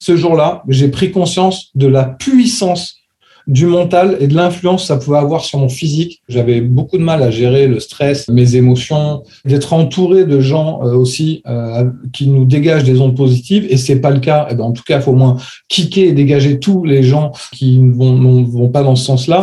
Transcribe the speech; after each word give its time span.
ce 0.00 0.16
jour-là, 0.16 0.62
j'ai 0.68 0.88
pris 0.88 1.12
conscience 1.12 1.70
de 1.74 1.86
la 1.86 2.04
puissance 2.04 2.96
du 3.46 3.66
mental 3.66 4.16
et 4.20 4.28
de 4.28 4.34
l'influence 4.34 4.82
que 4.82 4.86
ça 4.88 4.96
pouvait 4.96 5.18
avoir 5.18 5.44
sur 5.44 5.58
mon 5.58 5.68
physique. 5.68 6.22
J'avais 6.28 6.60
beaucoup 6.60 6.98
de 6.98 7.02
mal 7.02 7.22
à 7.22 7.30
gérer 7.30 7.66
le 7.66 7.80
stress, 7.80 8.28
mes 8.28 8.56
émotions, 8.56 9.22
d'être 9.44 9.72
entouré 9.72 10.24
de 10.24 10.40
gens 10.40 10.80
euh, 10.82 10.94
aussi 10.94 11.42
euh, 11.46 11.90
qui 12.12 12.28
nous 12.28 12.44
dégagent 12.44 12.84
des 12.84 13.00
ondes 13.00 13.16
positives. 13.16 13.66
Et 13.68 13.76
c'est 13.76 14.00
pas 14.00 14.10
le 14.10 14.20
cas. 14.20 14.46
Et 14.48 14.52
eh 14.52 14.54
ben, 14.54 14.64
en 14.64 14.72
tout 14.72 14.84
cas, 14.84 14.96
il 14.96 15.02
faut 15.02 15.12
au 15.12 15.16
moins 15.16 15.36
kicker 15.68 16.08
et 16.08 16.12
dégager 16.12 16.58
tous 16.60 16.84
les 16.84 17.02
gens 17.02 17.32
qui 17.52 17.78
ne 17.78 17.92
vont, 17.92 18.68
pas 18.68 18.82
dans 18.82 18.96
ce 18.96 19.04
sens-là 19.04 19.42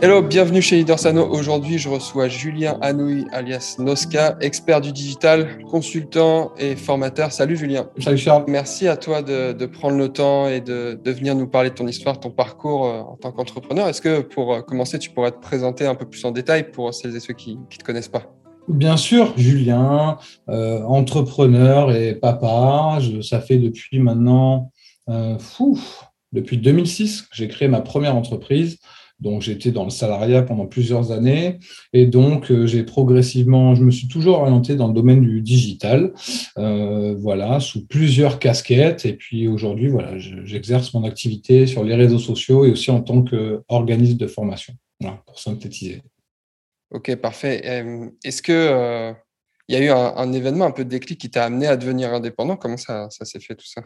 Hello, 0.00 0.22
bienvenue 0.22 0.62
chez 0.62 0.76
Leader 0.76 0.96
Sano. 0.96 1.26
Aujourd'hui, 1.28 1.76
je 1.76 1.88
reçois 1.88 2.28
Julien 2.28 2.78
Anouilh, 2.82 3.26
alias 3.32 3.74
Noska, 3.80 4.36
expert 4.40 4.80
du 4.80 4.92
digital, 4.92 5.58
consultant 5.64 6.52
et 6.56 6.76
formateur. 6.76 7.32
Salut 7.32 7.56
Julien. 7.56 7.90
Salut 7.98 8.16
Charles. 8.16 8.44
Merci 8.46 8.86
à 8.86 8.96
toi 8.96 9.22
de, 9.22 9.66
prendre 9.66 9.96
le 9.96 10.08
temps 10.08 10.46
et 10.46 10.60
de, 10.60 10.96
venir 11.04 11.34
nous 11.34 11.48
parler 11.48 11.70
de 11.70 11.74
ton 11.74 11.88
histoire, 11.88 12.20
ton 12.20 12.30
parcours 12.30 12.86
euh, 12.86 13.00
en 13.00 13.16
tant 13.16 13.32
qu'entrepreneur. 13.32 13.88
Est-ce 13.88 14.00
que 14.00 14.20
pour 14.20 14.54
euh, 14.54 14.60
commencer, 14.60 15.00
tu 15.00 15.10
pourrais 15.10 15.32
te 15.32 15.40
présenter 15.40 15.84
un 15.84 15.96
peu 15.96 16.08
plus 16.08 16.24
en 16.24 16.30
détail 16.30 16.70
pour 16.70 16.94
celles 16.94 17.16
et 17.16 17.20
ceux 17.20 17.34
qui 17.34 17.56
ne 17.56 17.76
te 17.76 17.82
connaissent 17.82 18.06
pas? 18.06 18.32
Bien 18.68 18.96
sûr, 18.96 19.34
Julien, 19.36 20.18
euh, 20.48 20.80
entrepreneur 20.84 21.90
et 21.90 22.14
papa. 22.14 23.00
ça 23.22 23.40
fait 23.40 23.56
depuis 23.56 23.98
maintenant, 23.98 24.70
fou, 25.40 25.76
depuis 26.30 26.56
2006 26.56 27.22
que 27.22 27.28
j'ai 27.32 27.48
créé 27.48 27.66
ma 27.66 27.80
première 27.80 28.14
entreprise. 28.14 28.78
Donc 29.20 29.42
j'étais 29.42 29.72
dans 29.72 29.84
le 29.84 29.90
salariat 29.90 30.42
pendant 30.42 30.66
plusieurs 30.66 31.10
années 31.10 31.58
et 31.92 32.06
donc 32.06 32.50
euh, 32.50 32.66
j'ai 32.66 32.84
progressivement, 32.84 33.74
je 33.74 33.82
me 33.82 33.90
suis 33.90 34.06
toujours 34.06 34.38
orienté 34.38 34.76
dans 34.76 34.86
le 34.86 34.94
domaine 34.94 35.22
du 35.22 35.40
digital, 35.42 36.12
euh, 36.56 37.16
voilà, 37.18 37.58
sous 37.58 37.86
plusieurs 37.86 38.38
casquettes. 38.38 39.06
Et 39.06 39.14
puis 39.14 39.48
aujourd'hui, 39.48 39.88
voilà, 39.88 40.16
j'exerce 40.18 40.94
mon 40.94 41.04
activité 41.04 41.66
sur 41.66 41.82
les 41.82 41.96
réseaux 41.96 42.18
sociaux 42.18 42.64
et 42.64 42.70
aussi 42.70 42.90
en 42.90 43.00
tant 43.00 43.22
qu'organisme 43.22 44.16
de 44.16 44.26
formation, 44.28 44.74
voilà, 45.00 45.20
pour 45.26 45.40
synthétiser. 45.40 46.02
Ok, 46.90 47.14
parfait. 47.16 47.60
Est-ce 48.24 48.40
que 48.40 48.52
euh, 48.52 49.12
il 49.68 49.74
y 49.74 49.78
a 49.78 49.84
eu 49.84 49.90
un, 49.90 50.32
événement 50.32 50.64
un 50.64 50.70
peu 50.70 50.84
de 50.84 50.88
déclic 50.88 51.20
qui 51.20 51.28
t'a 51.28 51.44
amené 51.44 51.66
à 51.66 51.76
devenir 51.76 52.14
indépendant? 52.14 52.56
Comment 52.56 52.78
ça, 52.78 53.10
ça 53.10 53.24
s'est 53.24 53.40
fait 53.40 53.54
tout 53.54 53.66
ça? 53.66 53.82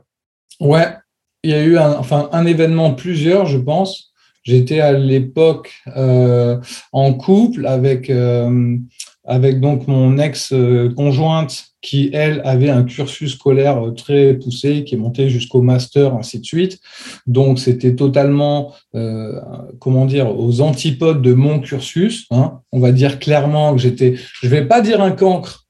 Ouais, 0.61 0.95
il 1.43 1.51
y 1.51 1.55
a 1.55 1.63
eu 1.65 1.77
un, 1.77 1.95
enfin 1.95 2.29
un 2.33 2.47
événement, 2.47 2.95
plusieurs, 2.95 3.47
je 3.47 3.59
pense. 3.59 4.12
J'étais 4.43 4.81
à 4.81 4.93
l'époque 4.93 5.73
euh, 5.97 6.59
en 6.93 7.15
couple 7.15 7.67
avec, 7.67 8.11
euh, 8.11 8.77
avec 9.25 9.61
donc 9.61 9.87
mon 9.87 10.19
ex-conjointe 10.19 11.67
qui, 11.81 12.11
elle, 12.13 12.41
avait 12.45 12.71
un 12.71 12.85
cursus 12.85 13.33
scolaire 13.35 13.83
très 13.97 14.35
poussé, 14.35 14.85
qui 14.85 14.95
est 14.95 14.99
monté 14.99 15.29
jusqu'au 15.29 15.63
master, 15.63 16.15
ainsi 16.15 16.39
de 16.39 16.45
suite. 16.45 16.79
Donc, 17.27 17.59
c'était 17.59 17.97
totalement, 17.97 18.73
euh, 18.95 19.41
comment 19.81 20.07
dire, 20.07 20.39
aux 20.39 20.61
antipodes 20.61 21.23
de 21.23 21.35
mon 21.35 21.59
cursus. 21.59 22.27
Hein. 22.31 22.61
On 22.71 22.79
va 22.79 22.93
dire 22.93 23.19
clairement 23.19 23.75
que 23.75 23.81
j'étais, 23.81 24.15
je 24.43 24.49
vais 24.49 24.65
pas 24.65 24.81
dire 24.81 25.03
un 25.03 25.11
cancre, 25.11 25.62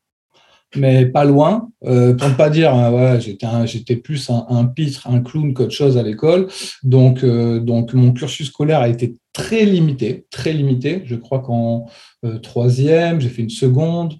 mais 0.76 1.06
pas 1.06 1.24
loin. 1.24 1.68
Euh, 1.84 2.14
pour 2.14 2.28
ne 2.28 2.34
pas 2.34 2.50
dire, 2.50 2.74
hein, 2.74 3.18
j'étais, 3.18 3.46
j'étais 3.66 3.96
plus 3.96 4.30
un, 4.30 4.64
pitre, 4.66 5.08
un 5.08 5.20
clown 5.20 5.52
qu'autre 5.54 5.72
chose 5.72 5.98
à 5.98 6.02
l'école. 6.02 6.48
Donc, 6.82 7.24
euh, 7.24 7.60
donc, 7.60 7.94
mon 7.94 8.12
cursus 8.12 8.48
scolaire 8.48 8.80
a 8.80 8.88
été 8.88 9.16
très 9.32 9.64
limité, 9.64 10.26
très 10.30 10.52
limité. 10.52 11.02
Je 11.04 11.16
crois 11.16 11.40
qu'en 11.40 11.86
euh, 12.24 12.38
troisième, 12.38 13.20
j'ai 13.20 13.28
fait 13.28 13.42
une 13.42 13.50
seconde, 13.50 14.14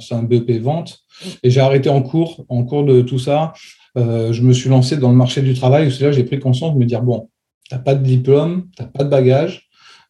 c'est 0.00 0.14
un 0.14 0.22
BEP 0.22 0.60
vente, 0.60 1.00
et 1.42 1.50
j'ai 1.50 1.60
arrêté 1.60 1.88
en 1.88 2.02
cours. 2.02 2.44
En 2.48 2.64
cours 2.64 2.84
de 2.84 3.02
tout 3.02 3.18
ça, 3.18 3.52
je 3.96 4.42
me 4.42 4.52
suis 4.52 4.68
lancé 4.68 4.96
dans 4.96 5.10
le 5.10 5.16
marché 5.16 5.40
du 5.40 5.54
travail. 5.54 5.92
C'est 5.92 6.04
là 6.04 6.12
j'ai 6.12 6.24
pris 6.24 6.40
conscience 6.40 6.74
de 6.74 6.78
me 6.78 6.84
dire 6.84 7.02
bon, 7.02 7.28
t'as 7.70 7.78
pas 7.78 7.94
de 7.94 8.02
diplôme, 8.02 8.68
t'as 8.76 8.86
pas 8.86 9.04
de 9.04 9.08
bagage, 9.08 9.63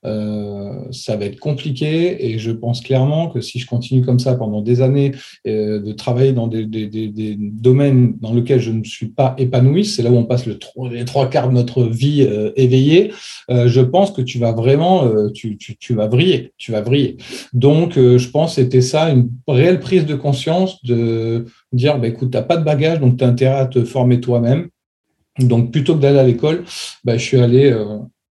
euh, 0.06 0.72
ça 0.90 1.16
va 1.16 1.24
être 1.24 1.38
compliqué 1.38 2.26
et 2.26 2.38
je 2.38 2.50
pense 2.50 2.80
clairement 2.80 3.28
que 3.28 3.40
si 3.40 3.58
je 3.58 3.66
continue 3.66 4.02
comme 4.02 4.18
ça 4.18 4.34
pendant 4.34 4.60
des 4.60 4.80
années 4.82 5.12
euh, 5.46 5.80
de 5.80 5.92
travailler 5.92 6.32
dans 6.32 6.46
des, 6.46 6.66
des, 6.66 6.86
des, 6.88 7.36
domaines 7.38 8.16
dans 8.20 8.34
lesquels 8.34 8.60
je 8.60 8.70
ne 8.70 8.84
suis 8.84 9.08
pas 9.08 9.34
épanoui, 9.38 9.84
c'est 9.84 10.02
là 10.02 10.10
où 10.10 10.16
on 10.16 10.24
passe 10.24 10.46
le, 10.46 10.58
les 10.90 11.04
trois 11.04 11.28
quarts 11.30 11.48
de 11.48 11.54
notre 11.54 11.84
vie 11.84 12.26
euh, 12.28 12.52
éveillée, 12.56 13.12
euh, 13.50 13.68
je 13.68 13.80
pense 13.80 14.10
que 14.10 14.22
tu 14.22 14.38
vas 14.38 14.52
vraiment, 14.52 15.10
tu, 15.32 15.56
tu, 15.56 15.76
tu, 15.76 15.94
vas 15.94 16.06
vriller, 16.06 16.52
tu 16.58 16.72
vas 16.72 16.80
vriller. 16.80 17.16
Donc, 17.52 17.94
je 17.94 18.28
pense 18.28 18.54
que 18.54 18.62
c'était 18.62 18.80
ça, 18.80 19.10
une 19.10 19.30
réelle 19.48 19.80
prise 19.80 20.06
de 20.06 20.14
conscience 20.14 20.82
de 20.84 21.46
dire, 21.72 21.98
bah, 21.98 22.08
écoute, 22.08 22.30
tu 22.30 22.36
n'as 22.36 22.42
pas 22.42 22.56
de 22.56 22.64
bagage, 22.64 23.00
donc 23.00 23.18
tu 23.18 23.24
as 23.24 23.28
intérêt 23.28 23.58
à 23.58 23.66
te 23.66 23.84
former 23.84 24.20
toi-même. 24.20 24.68
Donc, 25.38 25.72
plutôt 25.72 25.94
que 25.94 26.00
d'aller 26.00 26.18
à 26.18 26.24
l'école, 26.24 26.64
bah, 27.04 27.16
je 27.16 27.22
suis 27.22 27.38
allé 27.38 27.74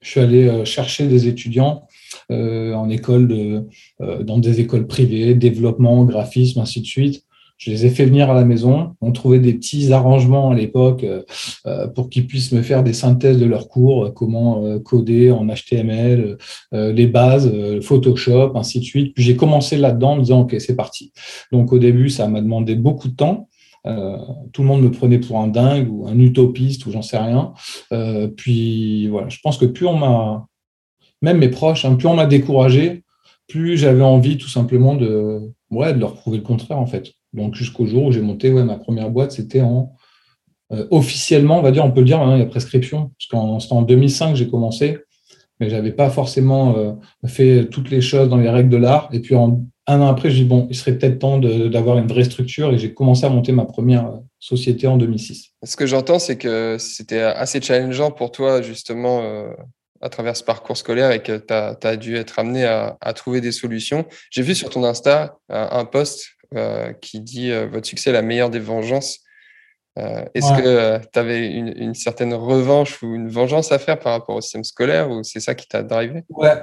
je 0.00 0.11
suis 0.11 0.21
allé 0.21 0.49
euh, 0.49 0.65
chercher 0.65 1.06
des 1.06 1.28
étudiants 1.28 1.87
euh, 2.31 2.72
en 2.75 2.88
école 2.88 3.28
de, 3.28 3.66
euh, 4.00 4.22
dans 4.22 4.38
des 4.38 4.61
écoles 4.61 4.87
privées, 4.87 5.34
développement, 5.34 6.05
graphisme, 6.05 6.61
ainsi 6.61 6.81
de 6.81 6.87
suite. 6.87 7.25
Je 7.59 7.71
les 7.71 7.84
ai 7.84 7.91
fait 7.91 8.06
venir 8.06 8.31
à 8.31 8.34
la 8.34 8.47
maison. 8.47 8.97
On 9.03 9.12
trouvait 9.12 9.39
des 9.39 9.53
petits 9.53 9.93
arrangements 9.93 10.50
à 10.50 10.55
l'époque 10.55 11.05
pour 11.94 12.09
qu'ils 12.09 12.27
puissent 12.27 12.53
me 12.53 12.62
faire 12.62 12.83
des 12.83 12.94
synthèses 12.94 13.37
de 13.37 13.44
leurs 13.44 13.69
cours, 13.69 14.15
comment 14.15 14.78
coder 14.78 15.31
en 15.31 15.47
HTML, 15.47 16.39
les 16.72 17.06
bases, 17.06 17.53
Photoshop, 17.83 18.53
ainsi 18.55 18.81
de 18.81 18.84
suite. 18.84 19.12
Puis 19.15 19.22
j'ai 19.25 19.37
commencé 19.37 19.77
là-dedans 19.77 20.12
en 20.12 20.16
me 20.16 20.22
disant, 20.22 20.41
OK, 20.41 20.56
c'est 20.59 20.75
parti. 20.75 21.12
Donc 21.53 21.71
au 21.75 21.78
début, 21.78 22.09
ça 22.09 22.27
m'a 22.28 22.41
demandé 22.41 22.77
beaucoup 22.77 23.09
de 23.09 23.16
temps. 23.16 23.50
Euh, 23.87 24.17
tout 24.53 24.63
le 24.63 24.69
monde 24.69 24.83
me 24.83 24.91
prenait 24.91 25.19
pour 25.19 25.41
un 25.41 25.49
dingue 25.49 25.91
ou 25.91 26.07
un 26.07 26.19
utopiste 26.19 26.87
ou 26.87 26.93
j'en 26.93 27.03
sais 27.03 27.19
rien. 27.19 27.53
Euh, 27.93 28.29
puis 28.29 29.09
voilà, 29.09 29.29
je 29.29 29.39
pense 29.43 29.57
que 29.57 29.65
plus 29.65 29.87
on 29.87 29.97
m'a, 29.97 30.47
même 31.23 31.39
mes 31.39 31.49
proches, 31.49 31.85
hein, 31.85 31.95
plus 31.95 32.09
on 32.09 32.15
m'a 32.15 32.27
découragé, 32.27 33.05
plus 33.49 33.77
j'avais 33.77 34.03
envie 34.03 34.37
tout 34.37 34.49
simplement 34.49 34.95
de, 34.95 35.51
ouais, 35.71 35.95
de 35.95 35.99
leur 35.99 36.15
prouver 36.15 36.39
le 36.39 36.45
contraire 36.45 36.79
en 36.79 36.87
fait. 36.87 37.13
Donc 37.33 37.55
jusqu'au 37.55 37.87
jour 37.87 38.07
où 38.07 38.13
j'ai 38.13 38.21
monté 38.21 38.53
ouais, 38.53 38.65
ma 38.65 38.77
première 38.77 39.11
boîte, 39.11 39.33
c'était 39.33 39.63
en 39.63 39.93
euh, 40.73 40.87
officiellement, 40.91 41.59
on 41.59 41.63
va 41.63 41.73
dire, 41.73 41.85
on 41.85 41.91
peut 41.91 42.01
le 42.01 42.07
dire, 42.07 42.21
hein, 42.21 42.37
il 42.37 42.41
y 42.41 42.43
a 42.43 42.47
prescription, 42.47 43.11
parce 43.19 43.27
qu'en 43.29 43.77
en 43.77 43.83
2005 43.83 44.37
j'ai 44.37 44.49
commencé, 44.49 44.99
mais 45.59 45.71
j'avais 45.71 45.93
pas 45.93 46.11
forcément 46.11 46.99
fait 47.27 47.67
toutes 47.67 47.91
les 47.91 48.01
choses 48.01 48.31
dans 48.31 48.39
les 48.39 48.49
règles 48.49 48.71
de 48.71 48.79
l'art. 48.79 49.11
Et 49.13 49.21
puis 49.21 49.35
en 49.35 49.63
un 49.91 50.01
an 50.01 50.06
après, 50.06 50.31
je 50.31 50.37
dis 50.37 50.45
bon, 50.45 50.67
il 50.71 50.77
serait 50.77 50.97
peut-être 50.97 51.19
temps 51.19 51.39
d'avoir 51.39 51.99
une 51.99 52.06
vraie 52.06 52.25
structure 52.25 52.73
et 52.73 52.78
j'ai 52.78 52.95
commencé 52.95 53.25
à 53.25 53.28
monter 53.28 53.51
ma 53.51 53.65
première 53.65 54.06
euh, 54.06 54.17
société 54.39 54.87
en 54.87 54.97
2006. 54.97 55.51
Ce 55.65 55.77
que 55.77 55.87
j'entends, 55.87 56.19
c'est 56.19 56.37
que 56.37 56.77
c'était 56.78 57.21
assez 57.21 57.61
challengeant 57.61 58.12
pour 58.12 58.31
toi, 58.31 58.62
justement, 58.62 59.23
euh, 59.23 59.51
à 60.01 60.09
travers 60.09 60.37
ce 60.37 60.45
parcours 60.45 60.77
scolaire 60.77 61.11
et 61.11 61.23
que 61.23 61.37
tu 61.37 61.53
as, 61.53 61.97
dû 61.97 62.17
être 62.17 62.39
amené 62.39 62.65
à, 62.65 63.12
trouver 63.15 63.41
des 63.41 63.53
solutions. 63.53 64.06
J'ai 64.31 64.43
vu 64.43 64.55
sur 64.55 64.71
ton 64.71 64.84
Insta 64.84 65.37
un, 65.49 65.84
post 65.84 66.25
euh, 66.55 66.93
qui 66.95 67.21
dit 67.21 67.53
Votre 67.71 67.87
succès 67.87 68.11
est 68.11 68.15
la 68.15 68.22
meilleure 68.22 68.49
des 68.49 68.61
vengeances. 68.61 69.19
Est-ce 69.97 70.53
que 70.55 70.99
tu 71.12 71.19
avais 71.19 71.49
une, 71.49 71.75
une, 71.77 71.95
certaine 71.95 72.33
revanche 72.33 73.03
ou 73.03 73.15
une 73.15 73.28
vengeance 73.28 73.72
à 73.72 73.78
faire 73.78 73.98
par 73.98 74.13
rapport 74.13 74.37
au 74.37 74.41
système 74.41 74.65
scolaire 74.65 75.10
ou 75.10 75.22
c'est 75.22 75.41
ça 75.41 75.54
qui 75.54 75.69
t'a 75.69 75.83
drivé? 75.83 76.22
Ouais, 76.31 76.54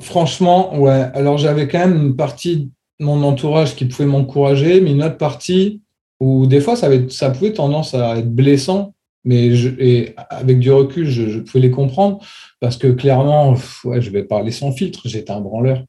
Franchement, 0.00 0.78
ouais. 0.78 1.06
Alors 1.14 1.38
j'avais 1.38 1.68
quand 1.68 1.78
même 1.78 1.96
une 1.96 2.16
partie 2.16 2.70
de 3.00 3.04
mon 3.04 3.22
entourage 3.22 3.74
qui 3.74 3.84
pouvait 3.84 4.06
m'encourager, 4.06 4.80
mais 4.80 4.92
une 4.92 5.02
autre 5.02 5.18
partie 5.18 5.82
où 6.20 6.46
des 6.46 6.60
fois 6.60 6.76
ça, 6.76 7.30
pouvait 7.30 7.52
tendance 7.52 7.94
à 7.94 8.18
être 8.18 8.32
blessant, 8.32 8.94
mais 9.24 10.14
avec 10.30 10.58
du 10.58 10.70
recul, 10.70 11.08
je, 11.08 11.40
pouvais 11.40 11.60
les 11.60 11.70
comprendre 11.70 12.20
parce 12.60 12.76
que 12.76 12.88
clairement, 12.88 13.54
ouais, 13.84 14.00
je 14.00 14.10
vais 14.10 14.22
parler 14.24 14.50
sans 14.50 14.72
filtre, 14.72 15.02
j'étais 15.04 15.32
un 15.32 15.40
branleur. 15.40 15.84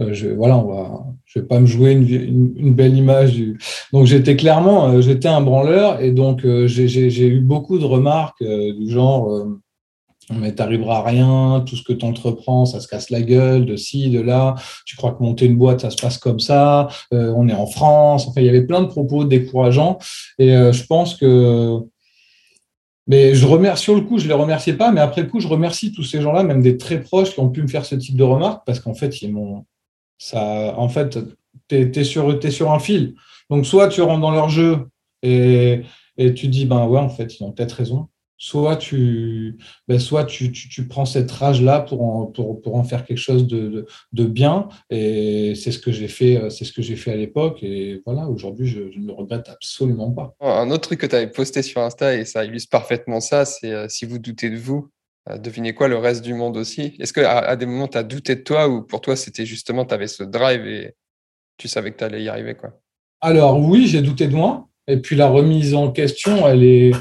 Euh, 0.00 0.12
je, 0.12 0.28
voilà, 0.28 0.64
vais 1.34 1.42
pas 1.42 1.60
me 1.60 1.66
jouer 1.66 1.92
une, 1.92 2.08
une, 2.56 2.74
belle 2.74 2.96
image. 2.96 3.34
Du... 3.34 3.58
Donc 3.92 4.06
j'étais 4.06 4.36
clairement, 4.36 4.88
euh, 4.88 5.00
j'étais 5.00 5.28
un 5.28 5.42
branleur 5.42 6.00
et 6.00 6.12
donc 6.12 6.44
euh, 6.44 6.66
j'ai 6.66 7.26
eu 7.26 7.40
beaucoup 7.40 7.78
de 7.78 7.84
remarques 7.84 8.42
du 8.42 8.90
genre 8.90 9.46
mais 10.30 10.54
t'arriveras 10.54 10.98
à 10.98 11.02
rien, 11.02 11.64
tout 11.66 11.76
ce 11.76 11.82
que 11.82 11.92
tu 11.92 12.04
entreprends, 12.04 12.64
ça 12.64 12.80
se 12.80 12.88
casse 12.88 13.10
la 13.10 13.22
gueule, 13.22 13.66
de 13.66 13.76
ci, 13.76 14.10
de 14.10 14.20
là, 14.20 14.54
tu 14.86 14.96
crois 14.96 15.12
que 15.12 15.22
monter 15.22 15.46
une 15.46 15.56
boîte, 15.56 15.80
ça 15.80 15.90
se 15.90 15.96
passe 15.96 16.18
comme 16.18 16.40
ça, 16.40 16.88
euh, 17.12 17.32
on 17.36 17.48
est 17.48 17.54
en 17.54 17.66
France, 17.66 18.28
enfin, 18.28 18.40
il 18.40 18.46
y 18.46 18.48
avait 18.48 18.66
plein 18.66 18.82
de 18.82 18.86
propos 18.86 19.24
décourageants, 19.24 19.98
et 20.38 20.54
euh, 20.56 20.72
je 20.72 20.84
pense 20.86 21.16
que 21.16 21.80
Mais 23.08 23.34
je 23.34 23.46
remercie 23.46 23.82
sur 23.82 23.94
le 23.96 24.02
coup, 24.02 24.18
je 24.18 24.24
ne 24.24 24.28
les 24.28 24.34
remerciais 24.34 24.74
pas, 24.74 24.92
mais 24.92 25.00
après 25.00 25.22
le 25.22 25.28
coup, 25.28 25.40
je 25.40 25.48
remercie 25.48 25.92
tous 25.92 26.04
ces 26.04 26.22
gens-là, 26.22 26.44
même 26.44 26.62
des 26.62 26.76
très 26.76 27.00
proches 27.00 27.32
qui 27.34 27.40
ont 27.40 27.50
pu 27.50 27.62
me 27.62 27.68
faire 27.68 27.84
ce 27.84 27.96
type 27.96 28.16
de 28.16 28.22
remarques, 28.22 28.62
parce 28.64 28.78
qu'en 28.78 28.94
fait, 28.94 29.22
ils 29.22 29.32
m'ont. 29.32 29.64
En 30.34 30.88
fait, 30.88 31.18
tu 31.68 31.76
es, 31.76 32.04
sur, 32.04 32.38
sur 32.52 32.70
un 32.70 32.78
fil. 32.78 33.14
Donc, 33.50 33.66
soit 33.66 33.88
tu 33.88 34.02
rentres 34.02 34.20
dans 34.20 34.30
leur 34.30 34.48
jeu 34.48 34.88
et 35.24 35.82
tu 36.16 36.46
dis, 36.46 36.64
ben 36.64 36.86
ouais, 36.86 37.00
en 37.00 37.08
fait, 37.08 37.40
ils 37.40 37.42
ont 37.42 37.50
peut-être 37.50 37.72
raison 37.72 38.08
soit 38.42 38.74
tu, 38.74 39.56
ben 39.86 40.00
soit 40.00 40.24
tu, 40.24 40.50
tu, 40.50 40.88
prends 40.88 41.04
cette 41.04 41.30
rage-là 41.30 41.78
pour 41.78 42.02
en, 42.02 42.26
pour, 42.26 42.60
pour 42.60 42.74
en 42.74 42.82
faire 42.82 43.04
quelque 43.04 43.20
chose 43.20 43.46
de, 43.46 43.86
de, 44.12 44.24
bien. 44.24 44.68
Et 44.90 45.54
c'est 45.54 45.70
ce 45.70 45.78
que 45.78 45.92
j'ai 45.92 46.08
fait, 46.08 46.50
c'est 46.50 46.64
ce 46.64 46.72
que 46.72 46.82
j'ai 46.82 46.96
fait 46.96 47.12
à 47.12 47.16
l'époque. 47.16 47.62
Et 47.62 48.02
voilà, 48.04 48.26
aujourd'hui, 48.28 48.66
je, 48.66 48.80
ne 48.80 49.06
le 49.06 49.12
regrette 49.12 49.48
absolument 49.48 50.10
pas. 50.10 50.34
Un 50.40 50.72
autre 50.72 50.88
truc 50.88 50.98
que 50.98 51.06
tu 51.06 51.14
avais 51.14 51.30
posté 51.30 51.62
sur 51.62 51.82
Insta, 51.82 52.16
et 52.16 52.24
ça 52.24 52.44
illustre 52.44 52.68
parfaitement 52.68 53.20
ça, 53.20 53.44
c'est 53.44 53.70
euh, 53.70 53.86
si 53.88 54.06
vous 54.06 54.18
doutez 54.18 54.50
de 54.50 54.56
vous, 54.56 54.90
euh, 55.30 55.38
devinez 55.38 55.72
quoi, 55.72 55.86
le 55.86 55.98
reste 55.98 56.24
du 56.24 56.34
monde 56.34 56.56
aussi. 56.56 56.96
Est-ce 56.98 57.12
qu'à 57.12 57.38
à 57.38 57.54
des 57.54 57.66
moments, 57.66 57.86
tu 57.86 57.98
as 57.98 58.02
douté 58.02 58.34
de 58.34 58.40
toi 58.40 58.68
ou 58.68 58.82
pour 58.82 59.00
toi, 59.00 59.14
c'était 59.14 59.46
justement, 59.46 59.84
tu 59.84 59.94
avais 59.94 60.08
ce 60.08 60.24
drive 60.24 60.66
et 60.66 60.96
tu 61.58 61.68
savais 61.68 61.92
que 61.92 61.98
tu 61.98 62.04
allais 62.04 62.24
y 62.24 62.28
arriver 62.28 62.56
quoi? 62.56 62.70
Alors 63.20 63.60
oui, 63.60 63.86
j'ai 63.86 64.02
douté 64.02 64.26
de 64.26 64.34
moi. 64.34 64.66
Et 64.88 64.96
puis 64.96 65.14
la 65.14 65.28
remise 65.28 65.74
en 65.74 65.92
question, 65.92 66.48
elle 66.48 66.64
est, 66.64 66.92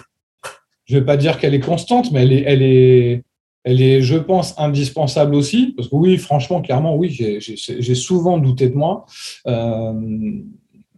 je 0.92 0.98
ne 0.98 1.00
vais 1.00 1.06
pas 1.06 1.16
dire 1.16 1.40
qu'elle 1.40 1.54
est 1.54 1.62
constante, 1.62 2.12
mais 2.12 2.24
elle 2.24 2.34
est, 2.34 2.44
elle 2.46 2.62
est, 2.62 3.24
elle 3.64 3.82
est, 3.82 4.02
je 4.02 4.18
pense, 4.18 4.54
indispensable 4.58 5.36
aussi. 5.36 5.74
Parce 5.78 5.88
que 5.88 5.96
oui, 5.96 6.18
franchement, 6.18 6.62
clairement, 6.62 6.98
oui, 6.98 7.10
j'ai 7.10 7.96
souvent 7.96 8.38
douté 8.38 8.68
de 8.68 8.76
moi. 8.76 9.06
Euh, 9.48 9.94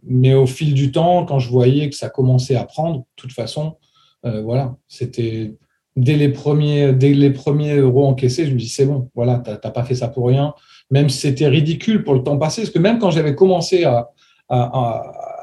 mais 0.02 0.34
au 0.34 0.46
fil 0.46 0.74
du 0.74 0.90
temps, 0.90 1.24
quand 1.24 1.38
je 1.38 1.48
voyais 1.48 1.88
que 1.90 1.94
ça 1.94 2.08
commençait 2.08 2.56
à 2.56 2.64
prendre, 2.64 2.98
de 2.98 3.04
toute 3.14 3.30
façon, 3.30 3.76
euh, 4.26 4.42
voilà, 4.42 4.74
c'était 4.88 5.54
dès 5.94 6.16
les 6.16 6.30
premiers, 6.30 6.92
dès 6.92 7.14
les 7.14 7.30
premiers 7.30 7.76
euros 7.76 8.06
encaissés, 8.06 8.46
je 8.46 8.52
me 8.52 8.58
dis 8.58 8.68
c'est 8.68 8.86
bon, 8.86 9.10
voilà, 9.14 9.40
tu 9.44 9.50
n'as 9.50 9.70
pas 9.70 9.84
fait 9.84 9.94
ça 9.94 10.08
pour 10.08 10.26
rien. 10.26 10.54
Même 10.90 11.08
si 11.08 11.18
c'était 11.18 11.46
ridicule 11.46 12.02
pour 12.02 12.14
le 12.14 12.24
temps 12.24 12.36
passé, 12.36 12.62
parce 12.62 12.72
que 12.72 12.80
même 12.80 12.98
quand 12.98 13.12
j'avais 13.12 13.36
commencé 13.36 13.84
à, 13.84 14.10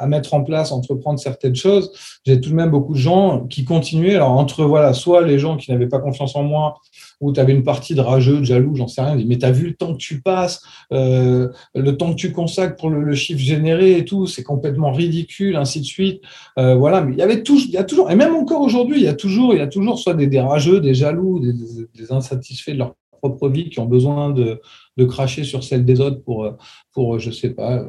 mettre 0.07 0.33
en 0.33 0.43
place, 0.43 0.71
entreprendre 0.71 1.19
certaines 1.19 1.55
choses, 1.55 1.91
j'ai 2.25 2.39
tout 2.39 2.49
de 2.49 2.55
même 2.55 2.71
beaucoup 2.71 2.93
de 2.93 2.99
gens 2.99 3.45
qui 3.47 3.65
continuaient. 3.65 4.15
Alors, 4.15 4.31
entre 4.31 4.63
voilà, 4.65 4.93
soit 4.93 5.25
les 5.25 5.39
gens 5.39 5.57
qui 5.57 5.71
n'avaient 5.71 5.87
pas 5.87 5.99
confiance 5.99 6.35
en 6.35 6.43
moi, 6.43 6.75
ou 7.19 7.31
tu 7.31 7.39
avais 7.39 7.53
une 7.53 7.63
partie 7.63 7.93
de 7.95 8.01
rageux, 8.01 8.39
de 8.39 8.43
jaloux, 8.43 8.75
j'en 8.75 8.87
sais 8.87 9.01
rien, 9.01 9.15
mais 9.25 9.37
tu 9.37 9.45
as 9.45 9.51
vu 9.51 9.67
le 9.67 9.73
temps 9.75 9.93
que 9.93 9.99
tu 9.99 10.21
passes, 10.21 10.61
euh, 10.91 11.49
le 11.75 11.97
temps 11.97 12.11
que 12.11 12.15
tu 12.17 12.31
consacres 12.31 12.75
pour 12.75 12.89
le, 12.89 13.13
chiffre 13.13 13.39
généré 13.39 13.97
et 13.97 14.05
tout, 14.05 14.25
c'est 14.25 14.43
complètement 14.43 14.91
ridicule, 14.91 15.55
ainsi 15.55 15.81
de 15.81 15.85
suite. 15.85 16.21
Euh, 16.57 16.75
voilà, 16.75 17.01
mais 17.01 17.13
il 17.13 17.19
y 17.19 17.21
avait 17.21 17.43
il 17.43 17.71
y 17.71 17.77
a 17.77 17.83
toujours, 17.83 18.09
et 18.09 18.15
même 18.15 18.35
encore 18.35 18.61
aujourd'hui, 18.61 18.97
il 18.97 19.03
y 19.03 19.07
a 19.07 19.13
toujours, 19.13 19.53
il 19.53 19.57
y 19.57 19.61
a 19.61 19.67
toujours 19.67 19.99
soit 19.99 20.13
des, 20.13 20.39
rageux, 20.39 20.79
des 20.79 20.93
jaloux, 20.93 21.39
des, 21.39 21.53
des, 21.93 22.11
insatisfaits 22.11 22.71
de 22.71 22.77
leur 22.77 22.95
propre 23.21 23.49
vie 23.49 23.69
qui 23.69 23.79
ont 23.79 23.85
besoin 23.85 24.31
de, 24.31 24.59
de 24.97 25.05
cracher 25.05 25.43
sur 25.43 25.63
celle 25.63 25.85
des 25.85 26.01
autres 26.01 26.23
pour, 26.23 26.49
pour 26.91 27.19
je 27.19 27.29
sais 27.29 27.51
pas, 27.51 27.85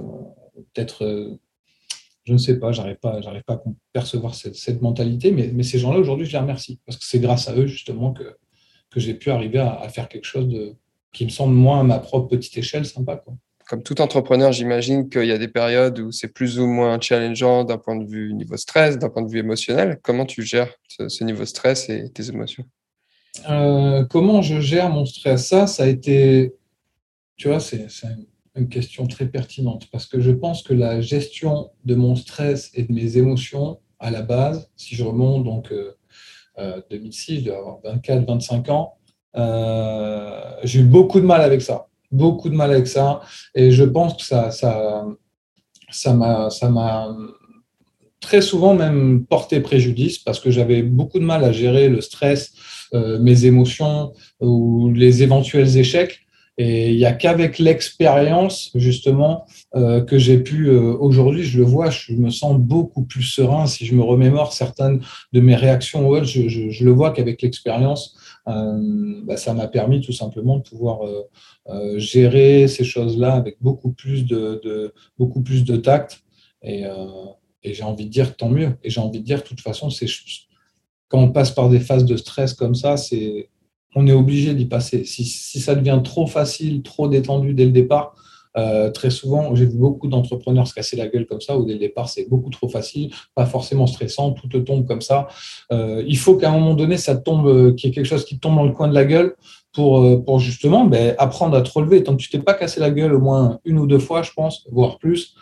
peut-être, 0.74 1.04
euh, 1.04 1.38
je 2.24 2.32
ne 2.32 2.38
sais 2.38 2.58
pas, 2.58 2.72
j'arrive 2.72 2.96
pas, 2.96 3.20
j'arrive 3.20 3.42
pas 3.42 3.54
à 3.54 3.62
percevoir 3.92 4.34
cette, 4.34 4.80
mentalité, 4.80 5.32
mais, 5.32 5.50
mais 5.52 5.62
ces 5.62 5.78
gens-là, 5.78 5.98
aujourd'hui, 5.98 6.26
je 6.26 6.32
les 6.32 6.38
remercie, 6.38 6.78
parce 6.86 6.98
que 6.98 7.04
c'est 7.04 7.18
grâce 7.18 7.48
à 7.48 7.54
eux, 7.54 7.66
justement, 7.66 8.12
que, 8.12 8.36
que 8.90 9.00
j'ai 9.00 9.14
pu 9.14 9.30
arriver 9.30 9.58
à, 9.58 9.88
faire 9.88 10.08
quelque 10.08 10.24
chose 10.24 10.48
de, 10.48 10.74
qui 11.12 11.24
me 11.24 11.30
semble, 11.30 11.54
moins 11.54 11.80
à 11.80 11.82
ma 11.82 11.98
propre 11.98 12.28
petite 12.28 12.56
échelle, 12.56 12.86
sympa. 12.86 13.16
Quoi. 13.16 13.34
Comme 13.66 13.82
tout 13.82 14.00
entrepreneur, 14.00 14.52
j'imagine 14.52 15.08
qu'il 15.08 15.24
y 15.24 15.32
a 15.32 15.38
des 15.38 15.48
périodes 15.48 15.98
où 15.98 16.12
c'est 16.12 16.28
plus 16.28 16.58
ou 16.58 16.66
moins 16.66 17.00
challengeant 17.00 17.64
d'un 17.64 17.78
point 17.78 17.96
de 17.96 18.04
vue 18.04 18.34
niveau 18.34 18.56
stress, 18.56 18.98
d'un 18.98 19.08
point 19.08 19.22
de 19.22 19.30
vue 19.30 19.38
émotionnel. 19.38 19.98
Comment 20.02 20.26
tu 20.26 20.42
gères 20.42 20.72
ce, 20.88 21.24
niveau 21.24 21.44
stress 21.44 21.88
et 21.88 22.10
tes 22.10 22.28
émotions? 22.28 22.64
Euh, 23.48 24.04
Comment 24.10 24.42
je 24.42 24.60
gère 24.60 24.90
mon 24.90 25.06
stress? 25.06 25.48
Ça, 25.48 25.66
ça 25.66 25.84
a 25.84 25.86
été, 25.86 26.54
tu 27.36 27.48
vois, 27.48 27.60
c'est 27.60 27.86
une 28.04 28.26
question 28.70 29.06
très 29.06 29.26
pertinente 29.26 29.88
parce 29.90 30.06
que 30.06 30.20
je 30.20 30.30
pense 30.30 30.62
que 30.62 30.74
la 30.74 31.00
gestion 31.00 31.70
de 31.84 31.94
mon 31.94 32.16
stress 32.16 32.70
et 32.74 32.82
de 32.82 32.92
mes 32.92 33.16
émotions 33.16 33.78
à 33.98 34.10
la 34.10 34.22
base, 34.22 34.70
si 34.76 34.94
je 34.94 35.04
remonte 35.04 35.44
donc 35.44 35.72
2006, 35.72 36.58
euh, 36.58 37.34
euh, 37.34 37.40
je 37.40 37.44
dois 37.44 37.56
avoir 37.56 37.78
24, 37.84 38.26
25 38.26 38.68
ans, 38.68 38.94
euh, 39.36 40.40
j'ai 40.64 40.80
eu 40.80 40.84
beaucoup 40.84 41.20
de 41.20 41.24
mal 41.24 41.40
avec 41.40 41.62
ça, 41.62 41.86
beaucoup 42.10 42.50
de 42.50 42.54
mal 42.54 42.70
avec 42.70 42.86
ça, 42.86 43.20
et 43.54 43.70
je 43.70 43.84
pense 43.84 44.16
que 44.16 44.22
ça, 44.22 44.50
ça 45.90 46.12
m'a 46.12 47.16
très 48.20 48.42
souvent 48.42 48.74
même 48.74 49.24
porté 49.24 49.60
préjudice 49.60 50.18
parce 50.18 50.40
que 50.40 50.50
j'avais 50.50 50.82
beaucoup 50.82 51.18
de 51.18 51.24
mal 51.24 51.44
à 51.44 51.52
gérer 51.52 51.88
le 51.88 52.00
stress, 52.00 52.52
mes 52.92 53.46
émotions 53.46 54.12
ou 54.40 54.92
les 54.92 55.22
éventuels 55.22 55.78
échecs. 55.78 56.20
Et 56.58 56.90
il 56.90 56.98
n'y 56.98 57.06
a 57.06 57.12
qu'avec 57.12 57.58
l'expérience, 57.58 58.70
justement, 58.74 59.46
euh, 59.74 60.02
que 60.02 60.18
j'ai 60.18 60.38
pu, 60.38 60.68
euh, 60.68 60.94
aujourd'hui, 60.98 61.44
je 61.44 61.58
le 61.58 61.64
vois, 61.64 61.88
je 61.88 62.12
me 62.12 62.28
sens 62.28 62.58
beaucoup 62.58 63.04
plus 63.04 63.22
serein. 63.22 63.66
Si 63.66 63.86
je 63.86 63.94
me 63.94 64.02
remémore 64.02 64.52
certaines 64.52 65.00
de 65.32 65.40
mes 65.40 65.56
réactions, 65.56 66.22
je, 66.24 66.48
je, 66.48 66.84
le 66.84 66.90
vois 66.90 67.10
qu'avec 67.12 67.40
l'expérience, 67.40 68.16
euh, 68.48 69.22
bah, 69.24 69.38
ça 69.38 69.54
m'a 69.54 69.66
permis 69.66 70.02
tout 70.02 70.12
simplement 70.12 70.58
de 70.58 70.62
pouvoir 70.62 71.00
gérer 71.96 72.68
ces 72.68 72.84
choses-là 72.84 73.34
avec 73.34 73.56
beaucoup 73.60 73.92
plus 73.92 74.26
de, 74.26 74.92
beaucoup 75.16 75.42
plus 75.42 75.64
de 75.64 75.76
tact. 75.76 76.20
Et, 76.62 76.84
et 77.62 77.74
j'ai 77.74 77.82
envie 77.82 78.04
de 78.04 78.10
dire 78.10 78.36
tant 78.36 78.50
mieux. 78.50 78.76
Et 78.82 78.90
j'ai 78.90 79.00
envie 79.00 79.20
de 79.20 79.24
dire, 79.24 79.38
de 79.38 79.44
toute 79.44 79.60
façon, 79.60 79.88
c'est 79.88 80.06
quand 81.08 81.20
on 81.20 81.30
passe 81.30 81.50
par 81.50 81.68
des 81.68 81.80
phases 81.80 82.04
de 82.04 82.16
stress 82.16 82.52
comme 82.52 82.74
ça, 82.74 82.96
c'est 82.96 83.48
on 83.94 84.06
est 84.06 84.12
obligé 84.12 84.54
d'y 84.54 84.66
passer. 84.66 85.04
Si, 85.04 85.24
ça 85.24 85.74
devient 85.74 86.00
trop 86.02 86.26
facile, 86.26 86.82
trop 86.82 87.08
détendu 87.08 87.54
dès 87.54 87.64
le 87.64 87.72
départ, 87.72 88.14
euh, 88.56 88.90
très 88.90 89.10
souvent, 89.10 89.54
j'ai 89.54 89.64
vu 89.64 89.78
beaucoup 89.78 90.08
d'entrepreneurs 90.08 90.66
se 90.66 90.74
casser 90.74 90.96
la 90.96 91.08
gueule 91.08 91.26
comme 91.26 91.40
ça, 91.40 91.56
où 91.56 91.64
dès 91.64 91.72
le 91.72 91.78
départ, 91.78 92.08
c'est 92.08 92.28
beaucoup 92.28 92.50
trop 92.50 92.68
facile, 92.68 93.10
pas 93.34 93.46
forcément 93.46 93.86
stressant, 93.86 94.32
tout 94.32 94.48
te 94.48 94.58
tombe 94.58 94.86
comme 94.86 95.00
ça. 95.00 95.28
Euh, 95.72 96.04
il 96.06 96.18
faut 96.18 96.36
qu'à 96.36 96.50
un 96.50 96.52
moment 96.52 96.74
donné, 96.74 96.96
ça 96.96 97.16
tombe, 97.16 97.46
euh, 97.46 97.72
qu'il 97.72 97.88
y 97.88 97.92
ait 97.92 97.94
quelque 97.94 98.06
chose 98.06 98.24
qui 98.24 98.38
tombe 98.38 98.56
dans 98.56 98.64
le 98.64 98.72
coin 98.72 98.88
de 98.88 98.94
la 98.94 99.04
gueule 99.04 99.36
pour, 99.72 100.22
pour 100.24 100.38
justement 100.38 100.84
ben, 100.84 101.14
apprendre 101.18 101.56
à 101.56 101.62
te 101.62 101.70
relever. 101.70 102.02
Tant 102.02 102.14
que 102.14 102.20
tu 102.20 102.28
t'es 102.28 102.38
pas 102.38 102.54
cassé 102.54 102.78
la 102.78 102.90
gueule 102.90 103.14
au 103.14 103.20
moins 103.20 103.58
une 103.64 103.78
ou 103.78 103.86
deux 103.86 103.98
fois, 103.98 104.22
je 104.22 104.32
pense, 104.32 104.66
voire 104.70 104.98
plus, 104.98 105.34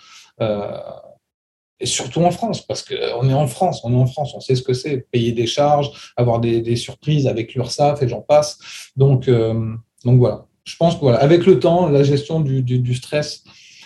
et 1.81 1.87
surtout 1.87 2.21
en 2.21 2.31
France, 2.31 2.61
parce 2.67 2.83
qu'on 2.83 3.29
est 3.29 3.35
en 3.35 3.47
France, 3.47 3.81
on 3.85 3.93
est 3.93 3.97
en 3.97 4.07
France, 4.07 4.33
on 4.35 4.41
sait 4.41 4.55
ce 4.55 4.63
que 4.63 4.75
c'est, 4.75 4.99
payer 5.11 5.33
des 5.33 5.47
charges, 5.47 6.13
avoir 6.17 6.39
des, 6.39 6.77
surprises 6.77 7.27
avec 7.27 7.55
l'URSSAF 7.55 8.03
et 8.03 8.09
j'en 8.09 8.21
passe. 8.21 8.59
Donc, 8.97 9.29
euh, 9.29 9.75
donc 10.05 10.19
voilà, 10.19 10.47
je 10.65 10.77
pense 10.77 10.95
que 10.95 11.01
voilà, 11.01 11.19
avec 11.19 11.47
le 11.47 11.59
temps, 11.59 11.89
la 11.89 12.03
gestion 12.03 12.41
du, 12.41 12.95
stress 12.95 13.45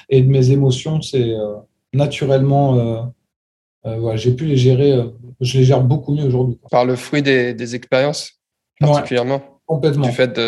et 0.09 0.23
de 0.23 0.29
mes 0.29 0.51
émotions, 0.51 1.01
c'est 1.01 1.31
euh, 1.31 1.55
naturellement, 1.93 3.13
euh, 3.87 4.17
j'ai 4.17 4.35
pu 4.35 4.47
les 4.47 4.57
gérer, 4.57 4.99
je 5.41 5.59
les 5.59 5.65
gère 5.65 5.81
beaucoup 5.81 6.13
mieux 6.13 6.25
aujourd'hui. 6.25 6.59
Par 6.71 6.85
le 6.85 6.97
fruit 6.97 7.23
des, 7.23 7.75
expériences, 7.77 8.33
particulièrement? 8.81 9.43
Complètement. 9.67 10.07
Du 10.07 10.13
fait 10.13 10.39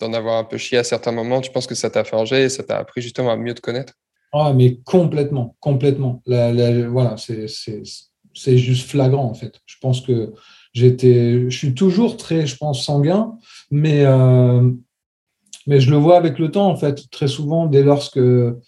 d'en 0.00 0.12
avoir 0.12 0.38
un 0.38 0.44
peu 0.44 0.56
chié 0.56 0.78
à 0.78 0.84
certains 0.84 1.12
moments, 1.12 1.40
tu 1.40 1.52
penses 1.52 1.66
que 1.66 1.74
ça 1.74 1.90
t'a 1.90 2.04
forgé 2.04 2.44
et 2.44 2.48
ça 2.48 2.64
t'a 2.64 2.78
appris 2.78 3.02
justement 3.02 3.30
à 3.30 3.36
mieux 3.36 3.54
te 3.54 3.60
connaître? 3.60 3.92
Ah, 4.32 4.52
mais 4.54 4.76
complètement, 4.84 5.56
complètement. 5.60 6.22
voilà, 6.26 7.16
c'est 7.16 8.58
juste 8.58 8.88
flagrant 8.88 9.24
en 9.24 9.34
fait. 9.34 9.60
Je 9.66 9.76
pense 9.80 10.00
que 10.00 10.32
j'étais, 10.72 11.50
je 11.50 11.56
suis 11.56 11.74
toujours 11.74 12.16
très, 12.16 12.46
je 12.46 12.56
pense, 12.56 12.84
sanguin, 12.84 13.36
mais, 13.70 14.04
euh, 14.04 14.70
mais 15.66 15.80
je 15.80 15.90
le 15.90 15.96
vois 15.96 16.16
avec 16.16 16.38
le 16.38 16.50
temps 16.50 16.70
en 16.70 16.76
fait. 16.76 17.10
Très 17.10 17.28
souvent, 17.28 17.66
dès 17.66 17.82
lors 17.82 18.10
que 18.10 18.20
euh, 18.20 18.60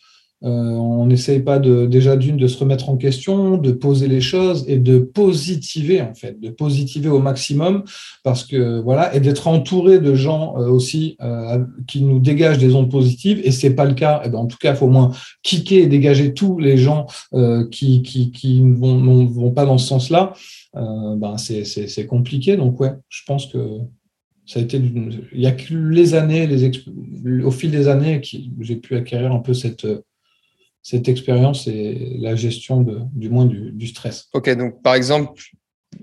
on 0.42 1.06
n'essaye 1.06 1.40
pas 1.40 1.58
déjà 1.58 2.16
d'une 2.16 2.36
de 2.36 2.46
se 2.46 2.58
remettre 2.58 2.88
en 2.88 2.96
question, 2.96 3.56
de 3.58 3.72
poser 3.72 4.08
les 4.08 4.20
choses 4.20 4.64
et 4.68 4.78
de 4.78 4.98
positiver 4.98 6.00
en 6.02 6.14
fait, 6.14 6.40
de 6.40 6.50
positiver 6.50 7.08
au 7.08 7.20
maximum 7.20 7.84
parce 8.24 8.44
que 8.44 8.80
voilà 8.80 9.14
et 9.14 9.20
d'être 9.20 9.46
entouré 9.48 9.98
de 10.00 10.14
gens 10.14 10.54
euh, 10.58 10.68
aussi 10.68 11.16
euh, 11.22 11.64
qui 11.86 12.02
nous 12.02 12.18
dégagent 12.18 12.58
des 12.58 12.74
ondes 12.74 12.90
positives 12.90 13.40
et 13.44 13.50
c'est 13.50 13.74
pas 13.74 13.84
le 13.84 13.94
cas. 13.94 14.22
Eh 14.24 14.28
ben, 14.28 14.38
en 14.38 14.46
tout 14.46 14.58
cas, 14.58 14.72
il 14.72 14.76
faut 14.76 14.86
au 14.86 14.90
moins 14.90 15.12
kicker 15.42 15.82
et 15.82 15.86
dégager 15.86 16.34
tous 16.34 16.58
les 16.58 16.76
gens 16.76 17.06
qui 17.70 18.02
qui, 18.02 18.30
qui 18.30 18.60
ne 18.60 18.74
vont, 18.74 19.26
vont, 19.26 19.50
pas 19.50 19.64
dans 19.64 19.78
ce 19.78 19.86
sens-là. 19.86 20.32
ben 20.74 21.36
c'est 21.38 22.06
compliqué 22.06 22.56
donc 22.56 22.80
ouais, 22.80 22.92
je 23.08 23.22
pense 23.26 23.46
que 23.46 23.58
ça 24.44 24.58
a 24.58 24.62
été 24.62 24.80
il 25.32 25.40
y 25.40 25.46
a 25.46 25.52
que 25.52 25.72
les 25.74 26.14
années, 26.14 26.46
les 26.46 26.70
au 27.44 27.50
fil 27.50 27.70
des 27.70 27.88
années, 27.88 28.20
que 28.20 28.36
j'ai 28.60 28.76
pu 28.76 28.96
acquérir 28.96 29.32
un 29.32 29.38
peu 29.38 29.54
cette 29.54 29.86
cette 30.82 31.08
expérience 31.08 31.68
et 31.68 32.16
la 32.18 32.34
gestion 32.34 32.80
de, 32.80 32.98
du 33.14 33.30
moins 33.30 33.46
du, 33.46 33.86
stress. 33.86 34.28
Ok, 34.34 34.50
donc 34.56 34.82
par 34.82 34.94
exemple, 34.94 35.40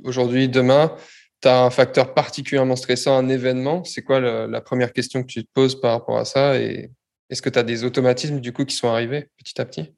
aujourd'hui, 0.04 0.48
demain, 0.48 0.94
tu 1.42 1.48
as 1.50 1.64
un 1.64 1.70
facteur 1.70 2.14
particulièrement 2.14 2.78
stressant, 2.78 3.18
un 3.18 3.30
événement. 3.30 3.84
C'est 3.84 4.02
quoi 4.02 4.20
la 4.20 4.62
première 4.62 4.94
question 4.94 5.22
que 5.22 5.28
tu 5.28 5.44
te 5.44 5.50
poses 5.54 5.80
par 5.80 5.92
rapport 5.92 6.18
à 6.18 6.26
ça 6.26 6.60
Et 6.60 6.92
est-ce 7.30 7.42
que 7.42 7.50
tu 7.50 7.60
as 7.60 7.64
des 7.64 7.84
automatismes 7.84 8.40
du 8.40 8.54
coup 8.54 8.66
qui 8.66 8.76
sont 8.76 8.88
arrivés 8.88 9.28
petit 9.38 9.60
à 9.60 9.66
petit? 9.66 9.92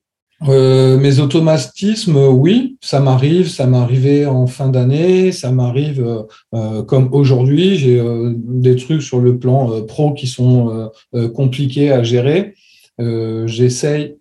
Euh, 0.48 0.98
mes 0.98 1.20
automatismes, 1.20 2.18
oui, 2.18 2.80
ça 2.82 3.00
m'arrive, 3.00 3.48
ça 3.48 3.68
m'arrivait 3.68 4.26
en 4.26 4.48
fin 4.48 4.70
d'année, 4.70 5.32
ça 5.32 5.52
m'arrive 5.52 6.26
euh, 6.56 6.82
comme 6.82 7.14
aujourd'hui. 7.14 7.76
J'ai 7.76 8.02
des 8.36 8.76
trucs 8.76 9.04
sur 9.04 9.20
le 9.20 9.38
plan 9.38 9.84
pro 9.84 10.14
qui 10.14 10.26
sont 10.26 10.92
compliqués 11.36 11.92
à 11.92 12.02
gérer. 12.02 12.56
J'essaye. 12.98 14.18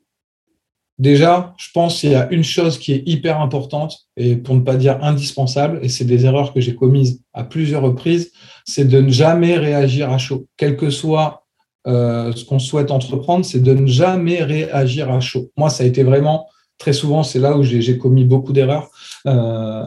Déjà, 1.01 1.55
je 1.57 1.69
pense 1.73 1.99
qu'il 1.99 2.11
y 2.11 2.15
a 2.15 2.31
une 2.31 2.45
chose 2.45 2.79
qui 2.79 2.93
est 2.93 3.03
hyper 3.07 3.41
importante 3.41 4.01
et 4.19 4.37
pour 4.37 4.55
ne 4.55 4.61
pas 4.61 4.77
dire 4.77 5.03
indispensable, 5.03 5.81
et 5.83 5.89
c'est 5.89 6.05
des 6.05 6.27
erreurs 6.27 6.53
que 6.53 6.61
j'ai 6.61 6.75
commises 6.75 7.23
à 7.33 7.43
plusieurs 7.43 7.81
reprises, 7.81 8.33
c'est 8.67 8.85
de 8.85 9.01
ne 9.01 9.09
jamais 9.09 9.57
réagir 9.57 10.11
à 10.11 10.19
chaud, 10.19 10.45
quel 10.59 10.77
que 10.77 10.91
soit 10.91 11.47
euh, 11.87 12.33
ce 12.33 12.45
qu'on 12.45 12.59
souhaite 12.59 12.91
entreprendre, 12.91 13.47
c'est 13.47 13.63
de 13.63 13.73
ne 13.73 13.87
jamais 13.87 14.45
réagir 14.45 15.11
à 15.11 15.21
chaud. 15.21 15.51
Moi, 15.57 15.71
ça 15.71 15.85
a 15.85 15.87
été 15.87 16.03
vraiment 16.03 16.51
très 16.77 16.93
souvent, 16.93 17.23
c'est 17.23 17.39
là 17.39 17.57
où 17.57 17.63
j'ai 17.63 17.97
commis 17.97 18.27
beaucoup 18.27 18.53
d'erreurs. 18.53 18.91
Euh, 19.27 19.87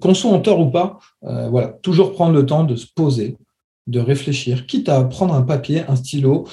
qu'on 0.00 0.14
soit 0.14 0.30
en 0.30 0.40
tort 0.40 0.60
ou 0.60 0.70
pas, 0.70 0.98
euh, 1.24 1.50
voilà, 1.50 1.68
toujours 1.82 2.14
prendre 2.14 2.32
le 2.32 2.46
temps 2.46 2.64
de 2.64 2.74
se 2.74 2.86
poser, 2.86 3.36
de 3.86 4.00
réfléchir, 4.00 4.66
quitte 4.66 4.88
à 4.88 5.02
prendre 5.04 5.34
un 5.34 5.42
papier, 5.42 5.82
un 5.88 5.96
stylo, 5.96 6.48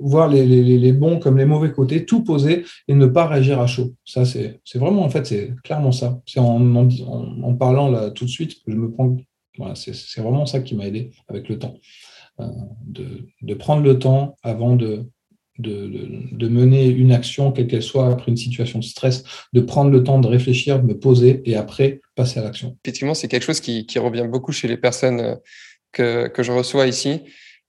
voir 0.00 0.28
les, 0.28 0.92
bons 0.92 1.18
comme 1.18 1.36
les 1.36 1.44
mauvais 1.44 1.72
côtés, 1.72 2.06
tout 2.06 2.24
poser 2.24 2.64
et 2.88 2.94
ne 2.94 3.06
pas 3.06 3.26
réagir 3.26 3.60
à 3.60 3.66
chaud. 3.66 3.94
Ça, 4.04 4.24
c'est 4.24 4.60
vraiment, 4.74 5.02
en 5.02 5.10
fait, 5.10 5.26
c'est 5.26 5.52
clairement 5.62 5.92
ça. 5.92 6.20
C'est 6.26 6.40
en, 6.40 6.74
en, 6.74 7.54
parlant 7.54 7.90
là 7.90 8.10
tout 8.10 8.24
de 8.24 8.30
suite 8.30 8.54
que 8.64 8.72
je 8.72 8.76
me 8.76 8.90
prends. 8.90 9.16
Voilà, 9.58 9.74
c'est 9.74 10.20
vraiment 10.20 10.46
ça 10.46 10.60
qui 10.60 10.74
m'a 10.74 10.86
aidé 10.86 11.10
avec 11.28 11.48
le 11.48 11.58
temps. 11.58 11.74
Euh, 12.40 12.46
de, 13.42 13.54
prendre 13.54 13.82
le 13.82 13.98
temps 13.98 14.36
avant 14.44 14.76
de, 14.76 15.06
de, 15.58 16.48
mener 16.48 16.86
une 16.86 17.10
action, 17.10 17.50
quelle 17.50 17.66
qu'elle 17.66 17.82
soit, 17.82 18.08
après 18.08 18.30
une 18.30 18.36
situation 18.36 18.78
de 18.78 18.84
stress, 18.84 19.24
de 19.52 19.60
prendre 19.60 19.90
le 19.90 20.04
temps 20.04 20.20
de 20.20 20.28
réfléchir, 20.28 20.80
de 20.80 20.86
me 20.86 20.98
poser 20.98 21.42
et 21.44 21.56
après 21.56 22.00
passer 22.14 22.38
à 22.38 22.44
l'action. 22.44 22.76
Effectivement, 22.84 23.14
c'est 23.14 23.26
quelque 23.26 23.42
chose 23.42 23.60
qui, 23.60 23.84
revient 23.98 24.26
beaucoup 24.30 24.52
chez 24.52 24.68
les 24.68 24.76
personnes 24.76 25.20
euh, 25.20 25.34
que, 25.92 26.30
je 26.38 26.52
reçois 26.52 26.86
ici. 26.86 27.22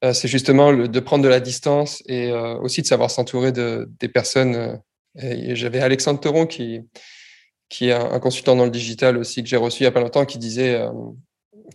Euh, 0.03 0.13
c'est 0.13 0.27
justement 0.27 0.71
de 0.73 0.99
prendre 0.99 1.23
de 1.23 1.29
la 1.29 1.39
distance 1.39 2.01
et 2.07 2.31
aussi 2.31 2.81
de 2.81 2.87
savoir 2.87 3.11
s'entourer 3.11 3.51
de, 3.51 3.89
des 3.99 4.07
personnes. 4.07 4.79
J'avais 5.15 5.79
Alexandre 5.79 6.19
Teron 6.19 6.45
qui, 6.45 6.81
qui 7.67 7.89
est 7.89 7.93
un, 7.93 8.19
consultant 8.19 8.55
dans 8.55 8.65
le 8.65 8.71
digital 8.71 9.17
aussi 9.17 9.43
que 9.43 9.49
j'ai 9.49 9.57
reçu 9.57 9.83
il 9.83 9.83
n'y 9.83 9.87
a 9.87 9.91
pas 9.91 9.99
longtemps 9.99 10.25
qui 10.25 10.37
disait 10.37 10.79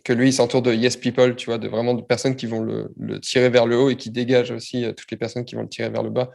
que 0.02 0.12
lui, 0.12 0.28
il 0.28 0.32
s'entoure 0.32 0.62
de 0.62 0.72
yes 0.72 0.96
people, 0.96 1.36
tu 1.36 1.46
vois, 1.46 1.58
de 1.58 1.68
vraiment 1.68 1.94
de 1.94 2.02
personnes 2.02 2.36
qui 2.36 2.46
vont 2.46 2.60
le, 2.60 3.20
tirer 3.20 3.48
vers 3.50 3.66
le 3.66 3.76
haut 3.76 3.90
et 3.90 3.96
qui 3.96 4.10
dégagent 4.10 4.50
aussi 4.50 4.84
euh, 4.84 4.92
toutes 4.92 5.10
les 5.10 5.16
personnes 5.16 5.44
qui 5.44 5.54
vont 5.54 5.62
le 5.62 5.68
tirer 5.68 5.90
vers 5.90 6.02
le 6.02 6.10
bas. 6.10 6.30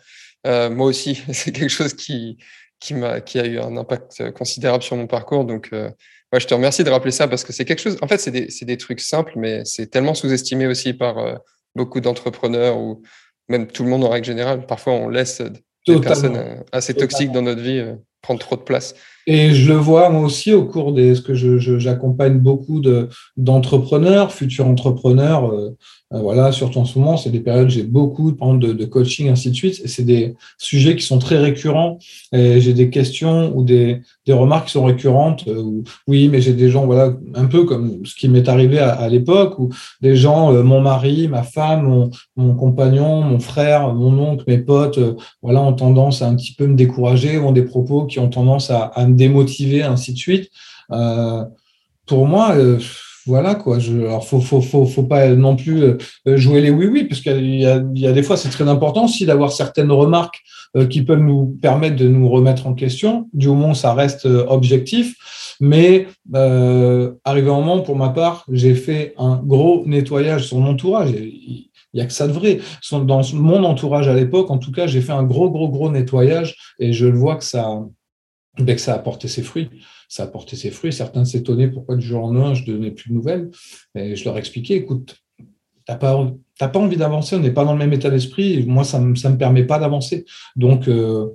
Euh, 0.48 0.70
moi 0.70 0.88
aussi, 0.88 1.22
c'est 1.34 1.52
quelque 1.52 1.70
chose 1.70 1.94
qui, 1.94 2.38
qui, 2.80 2.94
a, 2.96 3.22
qui 3.22 3.40
a 3.40 3.46
eu 3.46 3.60
un 3.60 3.78
impact 3.78 4.32
considérable 4.32 4.84
sur 4.84 4.96
mon 4.96 5.08
parcours. 5.08 5.46
Donc, 5.46 5.70
euh, 5.74 5.90
je 6.38 6.46
te 6.46 6.54
remercie 6.54 6.84
de 6.84 6.90
rappeler 6.90 7.12
ça 7.12 7.28
parce 7.28 7.44
que 7.44 7.54
c'est 7.54 7.66
quelque 7.66 7.82
chose, 7.82 7.98
en 8.02 8.08
fait, 8.08 8.20
c'est 8.20 8.32
des, 8.32 8.48
des, 8.62 8.78
trucs 8.78 9.00
simples, 9.00 9.34
mais 9.36 9.64
c'est 9.66 9.88
tellement 9.88 10.14
sous-estimé 10.14 10.68
aussi 10.68 10.94
par 10.94 11.40
beaucoup 11.76 12.02
d'entrepreneurs 12.02 12.78
ou 12.78 13.02
même 13.48 13.68
tout 13.68 13.84
le 13.84 13.90
monde 13.90 14.04
en 14.04 14.10
règle 14.10 14.28
générale. 14.28 14.66
Parfois, 14.68 14.94
on 14.94 15.10
laisse 15.10 15.42
des 15.88 16.00
personnes 16.00 16.64
assez 16.72 16.94
toxiques 16.94 17.32
dans 17.32 17.42
notre 17.42 17.62
vie 17.62 17.84
prendre 18.22 18.40
trop 18.40 18.56
de 18.56 18.62
place. 18.62 18.96
Et 19.32 19.54
je 19.54 19.72
le 19.72 19.78
vois 19.78 20.10
moi 20.10 20.24
aussi 20.24 20.54
au 20.54 20.66
cours 20.66 20.92
des 20.92 21.14
ce 21.14 21.22
que 21.22 21.36
j'accompagne 21.36 22.34
je, 22.34 22.40
beaucoup 22.40 22.82
d'entrepreneurs, 23.38 24.32
futurs 24.32 24.66
entrepreneurs, 24.66 25.54
euh, 25.54 25.78
euh, 26.12 26.22
voilà, 26.22 26.52
surtout 26.52 26.80
en 26.80 26.86
ce 26.86 26.98
moment, 26.98 27.18
c'est 27.18 27.30
des 27.30 27.40
périodes 27.40 27.68
où 27.68 27.70
j'ai 27.70 27.84
beaucoup 27.84 28.32
de, 28.32 28.86
coaching, 28.86 29.30
ainsi 29.30 29.52
de 29.52 29.56
suite. 29.56 29.82
C'est 29.86 30.04
des 30.04 30.34
sujets 30.58 30.96
qui 30.96 31.06
sont 31.06 31.20
très 31.20 31.38
récurrents. 31.38 32.00
J'ai 32.34 32.74
des 32.74 32.90
questions 32.90 33.56
ou 33.56 33.64
des, 33.64 34.02
des, 34.26 34.34
remarques 34.34 34.68
qui 34.68 34.72
sont 34.72 34.86
récurrentes. 34.86 35.48
Euh, 35.48 35.84
oui, 36.08 36.28
mais 36.28 36.42
j'ai 36.42 36.54
des 36.54 36.72
gens, 36.72 36.88
voilà, 36.88 37.14
un 37.36 37.46
peu 37.46 37.64
comme 37.64 38.04
ce 38.06 38.16
qui 38.16 38.28
m'est 38.28 38.50
arrivé 38.50 38.80
à, 38.80 39.08
l'époque, 39.08 39.60
où 39.60 39.70
des 40.02 40.16
gens, 40.16 40.52
mon 40.64 40.82
mari, 40.82 41.28
ma 41.28 41.44
femme, 41.44 41.84
mon, 41.84 42.10
mon, 42.36 42.56
compagnon, 42.56 43.22
mon 43.22 43.40
frère, 43.40 43.94
mon 43.94 44.18
oncle, 44.20 44.46
mes 44.48 44.58
potes, 44.58 45.00
voilà, 45.44 45.62
ont 45.62 45.74
tendance 45.74 46.24
à 46.24 46.28
un 46.28 46.36
petit 46.36 46.54
peu 46.54 46.66
me 46.66 46.76
décourager, 46.76 47.38
ont 47.38 47.52
des 47.52 47.64
propos 47.64 48.06
qui 48.06 48.20
ont 48.20 48.30
tendance 48.30 48.72
à, 48.72 48.86
à 48.86 49.06
me 49.06 49.16
démotiver, 49.20 49.84
ainsi 49.84 50.14
de 50.14 50.18
suite. 50.18 50.50
pour 52.08 52.26
moi, 52.26 52.56
voilà 53.30 53.56
quoi. 53.56 53.78
Alors 53.78 54.28
faut, 54.28 54.42
faut, 54.42 54.62
faut, 54.62 54.86
faut 54.86 55.04
pas 55.04 55.30
non 55.30 55.56
plus 55.56 55.84
euh, 55.84 55.98
jouer 56.26 56.62
les 56.62 56.72
oui 56.72 56.88
oui 56.88 57.04
parce 57.04 57.22
qu'il 57.22 57.56
y 57.56 57.66
a, 57.66 57.80
des 57.80 58.24
fois 58.24 58.38
c'est 58.38 58.50
très 58.50 58.68
important 58.68 59.06
aussi 59.06 59.26
d'avoir 59.26 59.52
certaines 59.52 59.92
remarques 59.92 60.42
euh, 60.76 60.88
qui 60.88 61.04
peuvent 61.04 61.22
nous 61.22 61.58
permettre 61.62 61.96
de 61.96 62.08
nous 62.08 62.28
remettre 62.28 62.66
en 62.68 62.74
question. 62.74 63.30
Du 63.34 63.48
moment 63.48 63.74
ça 63.74 63.94
reste 63.94 64.26
euh, 64.26 64.46
objectif. 64.48 65.16
Mais 65.62 66.08
euh, 66.36 67.12
arrivé 67.26 67.50
un 67.50 67.56
moment, 67.56 67.82
pour 67.82 67.98
ma 67.98 68.10
part, 68.10 68.46
j'ai 68.50 68.76
fait 68.76 69.14
un 69.18 69.42
gros 69.44 69.84
nettoyage 69.86 70.48
sur 70.48 70.58
mon 70.58 70.70
entourage. 70.70 71.10
Il 71.12 71.68
n'y 71.94 72.00
a 72.02 72.06
que 72.06 72.14
ça 72.14 72.28
de 72.28 72.32
vrai. 72.32 72.60
Dans 72.92 73.22
mon 73.34 73.64
entourage 73.66 74.08
à 74.08 74.14
l'époque, 74.14 74.50
en 74.52 74.58
tout 74.58 74.72
cas, 74.72 74.88
j'ai 74.88 75.02
fait 75.02 75.12
un 75.12 75.24
gros, 75.24 75.52
gros, 75.52 75.68
gros 75.68 75.92
nettoyage 75.92 76.56
et 76.80 76.94
je 76.94 77.08
vois 77.08 77.36
que 77.36 77.44
ça, 77.44 77.82
ben, 78.64 78.76
que 78.76 78.82
ça 78.82 78.94
a 78.94 79.00
porté 79.00 79.28
ses 79.28 79.44
fruits 79.44 79.70
ça 80.10 80.24
a 80.24 80.28
porté 80.28 80.56
ses 80.58 80.72
fruits. 80.72 80.92
Certains 80.92 81.24
s'étonnaient 81.24 81.70
pourquoi 81.70 81.96
du 81.96 82.06
jour 82.06 82.24
au 82.24 82.28
lendemain, 82.28 82.56
je 82.56 82.64
ne 82.64 82.76
donnais 82.76 82.92
plus 82.92 83.12
de 83.12 83.14
nouvelles. 83.14 83.52
Et 83.96 84.16
je 84.16 84.26
leur 84.26 84.38
expliquais, 84.38 84.74
écoute, 84.74 85.16
tu 85.38 85.46
n'as 85.88 85.96
pas, 85.96 86.34
pas 86.58 86.80
envie 86.80 86.98
d'avancer, 86.98 87.36
on 87.36 87.40
n'est 87.40 87.52
pas 87.52 87.64
dans 87.64 87.74
le 87.74 87.80
même 87.80 87.94
état 87.94 88.10
d'esprit. 88.10 88.66
Moi, 88.66 88.84
ça 88.84 89.00
ne 89.00 89.06
me 89.06 89.38
permet 89.38 89.64
pas 89.64 89.78
d'avancer. 89.78 90.26
Donc, 90.56 90.88
euh, 90.88 91.30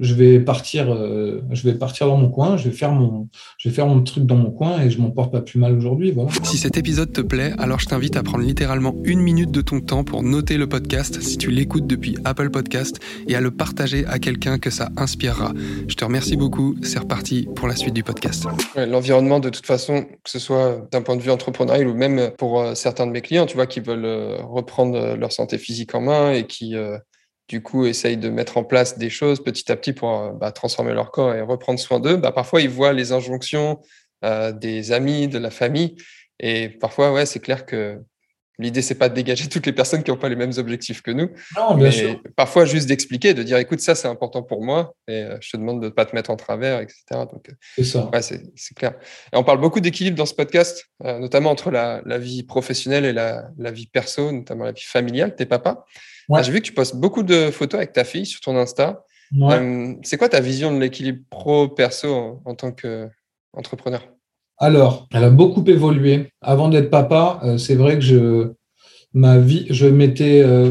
je 0.00 0.14
vais 0.14 0.40
partir, 0.40 0.92
euh, 0.92 1.42
je 1.50 1.62
vais 1.68 1.74
partir 1.74 2.06
dans 2.06 2.16
mon 2.16 2.30
coin, 2.30 2.56
je 2.56 2.68
vais 2.68 2.74
faire 2.74 2.92
mon, 2.92 3.28
je 3.58 3.68
vais 3.68 3.74
faire 3.74 3.86
mon 3.86 4.02
truc 4.02 4.24
dans 4.26 4.36
mon 4.36 4.50
coin 4.50 4.80
et 4.80 4.90
je 4.90 5.00
m'en 5.00 5.10
porte 5.10 5.32
pas 5.32 5.40
plus 5.40 5.58
mal 5.58 5.76
aujourd'hui. 5.76 6.12
Voilà. 6.12 6.30
Si 6.44 6.58
cet 6.58 6.76
épisode 6.76 7.12
te 7.12 7.20
plaît, 7.20 7.52
alors 7.58 7.80
je 7.80 7.86
t'invite 7.86 8.16
à 8.16 8.22
prendre 8.22 8.44
littéralement 8.44 8.94
une 9.04 9.20
minute 9.20 9.50
de 9.50 9.60
ton 9.60 9.80
temps 9.80 10.04
pour 10.04 10.22
noter 10.22 10.56
le 10.56 10.68
podcast 10.68 11.20
si 11.20 11.38
tu 11.38 11.50
l'écoutes 11.50 11.86
depuis 11.86 12.16
Apple 12.24 12.50
Podcast 12.50 13.00
et 13.26 13.34
à 13.34 13.40
le 13.40 13.50
partager 13.50 14.06
à 14.06 14.18
quelqu'un 14.18 14.58
que 14.58 14.70
ça 14.70 14.90
inspirera. 14.96 15.52
Je 15.88 15.94
te 15.94 16.04
remercie 16.04 16.36
beaucoup. 16.36 16.76
C'est 16.82 16.98
reparti 16.98 17.48
pour 17.56 17.68
la 17.68 17.76
suite 17.76 17.94
du 17.94 18.02
podcast. 18.02 18.46
L'environnement, 18.76 19.40
de 19.40 19.48
toute 19.48 19.66
façon, 19.66 20.02
que 20.02 20.30
ce 20.30 20.38
soit 20.38 20.88
d'un 20.92 21.02
point 21.02 21.16
de 21.16 21.22
vue 21.22 21.30
entrepreneurial 21.30 21.88
ou 21.88 21.94
même 21.94 22.30
pour 22.38 22.60
euh, 22.60 22.74
certains 22.74 23.06
de 23.06 23.12
mes 23.12 23.20
clients, 23.20 23.46
tu 23.46 23.56
vois, 23.56 23.66
qui 23.66 23.80
veulent 23.80 24.04
euh, 24.04 24.38
reprendre 24.42 25.16
leur 25.16 25.32
santé 25.32 25.58
physique 25.58 25.94
en 25.94 26.00
main 26.00 26.32
et 26.32 26.46
qui 26.46 26.74
du 27.48 27.62
coup, 27.62 27.86
essayent 27.86 28.18
de 28.18 28.28
mettre 28.28 28.58
en 28.58 28.64
place 28.64 28.98
des 28.98 29.10
choses 29.10 29.42
petit 29.42 29.70
à 29.72 29.76
petit 29.76 29.92
pour 29.92 30.18
euh, 30.18 30.32
bah, 30.32 30.52
transformer 30.52 30.92
leur 30.92 31.10
corps 31.10 31.34
et 31.34 31.40
reprendre 31.40 31.80
soin 31.80 31.98
d'eux, 31.98 32.16
bah, 32.16 32.32
parfois 32.32 32.60
ils 32.60 32.68
voient 32.68 32.92
les 32.92 33.12
injonctions 33.12 33.80
euh, 34.24 34.52
des 34.52 34.92
amis, 34.92 35.28
de 35.28 35.38
la 35.38 35.50
famille. 35.50 35.96
Et 36.40 36.68
parfois, 36.68 37.12
ouais, 37.12 37.26
c'est 37.26 37.40
clair 37.40 37.66
que 37.66 38.00
l'idée, 38.58 38.82
c'est 38.82 38.94
pas 38.94 39.08
de 39.08 39.14
dégager 39.14 39.48
toutes 39.48 39.66
les 39.66 39.72
personnes 39.72 40.02
qui 40.02 40.10
n'ont 40.10 40.16
pas 40.16 40.28
les 40.28 40.36
mêmes 40.36 40.52
objectifs 40.56 41.02
que 41.02 41.10
nous. 41.10 41.30
Non, 41.56 41.74
bien 41.74 41.90
sûr. 41.90 42.20
Parfois, 42.36 42.64
juste 42.64 42.88
d'expliquer, 42.88 43.34
de 43.34 43.42
dire, 43.42 43.58
écoute, 43.58 43.80
ça, 43.80 43.94
c'est 43.94 44.08
important 44.08 44.42
pour 44.42 44.64
moi 44.64 44.94
et 45.06 45.22
euh, 45.22 45.36
je 45.40 45.50
te 45.50 45.56
demande 45.56 45.80
de 45.80 45.86
ne 45.86 45.90
pas 45.90 46.04
te 46.04 46.14
mettre 46.14 46.30
en 46.30 46.36
travers, 46.36 46.80
etc. 46.80 47.02
Donc, 47.10 47.50
c'est 47.76 47.84
ça. 47.84 48.10
Ouais, 48.12 48.22
c'est 48.22 48.74
clair. 48.74 48.94
Et 49.32 49.36
on 49.36 49.44
parle 49.44 49.60
beaucoup 49.60 49.80
d'équilibre 49.80 50.16
dans 50.16 50.26
ce 50.26 50.34
podcast, 50.34 50.84
notamment 51.02 51.50
entre 51.50 51.70
la, 51.70 52.00
vie 52.18 52.42
professionnelle 52.42 53.04
et 53.04 53.12
la, 53.12 53.48
la, 53.58 53.70
vie 53.70 53.86
perso, 53.86 54.32
notamment 54.32 54.64
la 54.64 54.72
vie 54.72 54.82
familiale. 54.84 55.36
T'es 55.36 55.46
papa. 55.46 55.84
Ah, 56.32 56.42
j'ai 56.42 56.52
vu 56.52 56.60
que 56.60 56.66
tu 56.66 56.74
postes 56.74 56.96
beaucoup 56.96 57.22
de 57.22 57.50
photos 57.50 57.78
avec 57.78 57.92
ta 57.92 58.04
fille 58.04 58.26
sur 58.26 58.40
ton 58.40 58.56
Insta. 58.56 59.04
Euh, 59.40 59.94
c'est 60.02 60.16
quoi 60.16 60.28
ta 60.28 60.40
vision 60.40 60.74
de 60.74 60.80
l'équilibre 60.80 61.20
pro-perso 61.30 62.40
en, 62.44 62.54
tant 62.54 62.72
qu'entrepreneur 62.72 64.06
Alors, 64.58 65.06
elle 65.12 65.24
a 65.24 65.30
beaucoup 65.30 65.64
évolué. 65.64 66.30
Avant 66.40 66.68
d'être 66.68 66.90
papa, 66.90 67.40
euh, 67.44 67.58
c'est 67.58 67.76
vrai 67.76 67.94
que 67.94 68.04
je, 68.04 68.52
ma 69.12 69.38
vie, 69.38 69.66
je 69.70 69.86
m'étais. 69.86 70.42
Euh, 70.42 70.70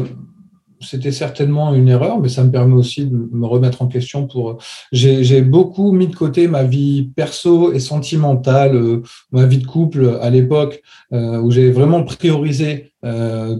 c'était 0.80 1.10
certainement 1.10 1.74
une 1.74 1.88
erreur, 1.88 2.20
mais 2.20 2.28
ça 2.28 2.44
me 2.44 2.52
permet 2.52 2.76
aussi 2.76 3.06
de 3.06 3.28
me 3.32 3.46
remettre 3.46 3.82
en 3.82 3.88
question 3.88 4.28
pour. 4.28 4.58
J'ai 4.92 5.42
beaucoup 5.42 5.90
mis 5.90 6.06
de 6.06 6.14
côté 6.14 6.46
ma 6.46 6.62
vie 6.62 7.10
perso 7.16 7.72
et 7.72 7.80
sentimentale, 7.80 9.00
ma 9.32 9.44
vie 9.46 9.58
de 9.58 9.66
couple 9.66 10.18
à 10.22 10.30
l'époque, 10.30 10.80
où 11.10 11.50
j'ai 11.50 11.72
vraiment 11.72 12.04
priorisé 12.04 12.92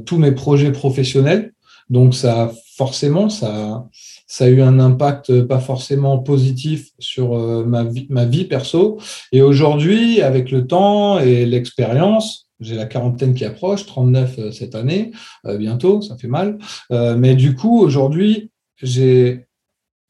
tous 0.06 0.18
mes 0.18 0.30
projets 0.30 0.70
professionnels. 0.70 1.54
Donc 1.90 2.14
ça, 2.14 2.52
forcément, 2.76 3.28
ça, 3.30 3.84
ça 4.28 4.44
a 4.44 4.48
eu 4.48 4.60
un 4.60 4.78
impact 4.78 5.42
pas 5.44 5.58
forcément 5.58 6.18
positif 6.18 6.90
sur 6.98 7.36
euh, 7.36 7.64
ma 7.64 8.24
vie, 8.26 8.44
perso. 8.44 8.98
Et 9.32 9.40
aujourd'hui, 9.40 10.20
avec 10.20 10.50
le 10.50 10.66
temps 10.66 11.18
et 11.18 11.46
l'expérience, 11.46 12.50
j'ai 12.60 12.74
la 12.74 12.84
quarantaine 12.84 13.32
qui 13.32 13.46
approche, 13.46 13.86
39 13.86 14.38
euh, 14.38 14.52
cette 14.52 14.74
année, 14.74 15.12
euh, 15.46 15.56
bientôt, 15.56 16.02
ça 16.02 16.16
fait 16.18 16.28
mal. 16.28 16.58
mais 16.90 17.34
du 17.34 17.54
coup, 17.54 17.80
aujourd'hui, 17.80 18.50
j'ai 18.82 19.46